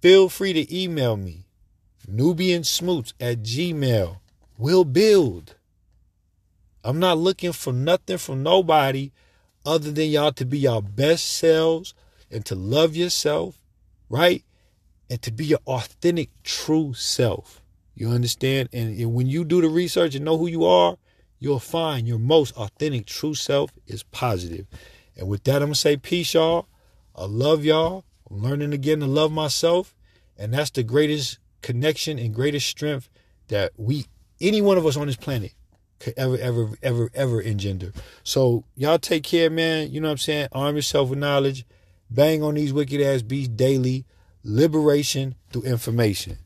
feel 0.00 0.28
free 0.28 0.52
to 0.54 0.76
email 0.76 1.16
me, 1.16 1.44
Nubian 2.06 2.64
Smoots 2.64 3.12
at 3.20 3.42
Gmail. 3.42 4.18
We'll 4.56 4.84
build. 4.84 5.54
I'm 6.82 6.98
not 6.98 7.18
looking 7.18 7.52
for 7.52 7.72
nothing 7.72 8.18
from 8.18 8.42
nobody 8.42 9.12
other 9.68 9.92
than 9.92 10.08
y'all 10.08 10.32
to 10.32 10.46
be 10.46 10.58
your 10.58 10.80
best 10.80 11.28
selves 11.28 11.92
and 12.30 12.44
to 12.46 12.54
love 12.54 12.96
yourself, 12.96 13.60
right? 14.08 14.42
And 15.10 15.20
to 15.20 15.30
be 15.30 15.44
your 15.44 15.60
authentic, 15.66 16.30
true 16.42 16.94
self. 16.94 17.62
You 17.94 18.08
understand? 18.08 18.70
And, 18.72 18.98
and 18.98 19.12
when 19.12 19.26
you 19.26 19.44
do 19.44 19.60
the 19.60 19.68
research 19.68 20.14
and 20.14 20.24
know 20.24 20.38
who 20.38 20.46
you 20.46 20.64
are, 20.64 20.96
you'll 21.38 21.58
find 21.58 22.08
your 22.08 22.18
most 22.18 22.56
authentic, 22.56 23.04
true 23.04 23.34
self 23.34 23.70
is 23.86 24.02
positive. 24.04 24.66
And 25.16 25.28
with 25.28 25.44
that, 25.44 25.56
I'm 25.56 25.68
going 25.68 25.74
to 25.74 25.80
say 25.80 25.98
peace, 25.98 26.32
y'all. 26.32 26.66
I 27.14 27.26
love 27.26 27.64
y'all. 27.64 28.04
I'm 28.30 28.42
learning 28.42 28.72
again 28.72 29.00
to 29.00 29.06
love 29.06 29.32
myself. 29.32 29.94
And 30.38 30.54
that's 30.54 30.70
the 30.70 30.82
greatest 30.82 31.38
connection 31.60 32.18
and 32.18 32.34
greatest 32.34 32.68
strength 32.68 33.10
that 33.48 33.72
we, 33.76 34.06
any 34.40 34.62
one 34.62 34.78
of 34.78 34.86
us 34.86 34.96
on 34.96 35.08
this 35.08 35.16
planet, 35.16 35.52
could 35.98 36.14
ever, 36.16 36.36
ever, 36.38 36.70
ever, 36.82 37.10
ever 37.14 37.40
engender. 37.40 37.92
So 38.22 38.64
y'all 38.76 38.98
take 38.98 39.24
care, 39.24 39.50
man. 39.50 39.90
You 39.90 40.00
know 40.00 40.08
what 40.08 40.12
I'm 40.12 40.18
saying? 40.18 40.48
Arm 40.52 40.76
yourself 40.76 41.10
with 41.10 41.18
knowledge. 41.18 41.64
Bang 42.10 42.42
on 42.42 42.54
these 42.54 42.72
wicked 42.72 43.00
ass 43.00 43.22
beasts 43.22 43.48
daily. 43.48 44.04
Liberation 44.44 45.34
through 45.50 45.62
information. 45.62 46.38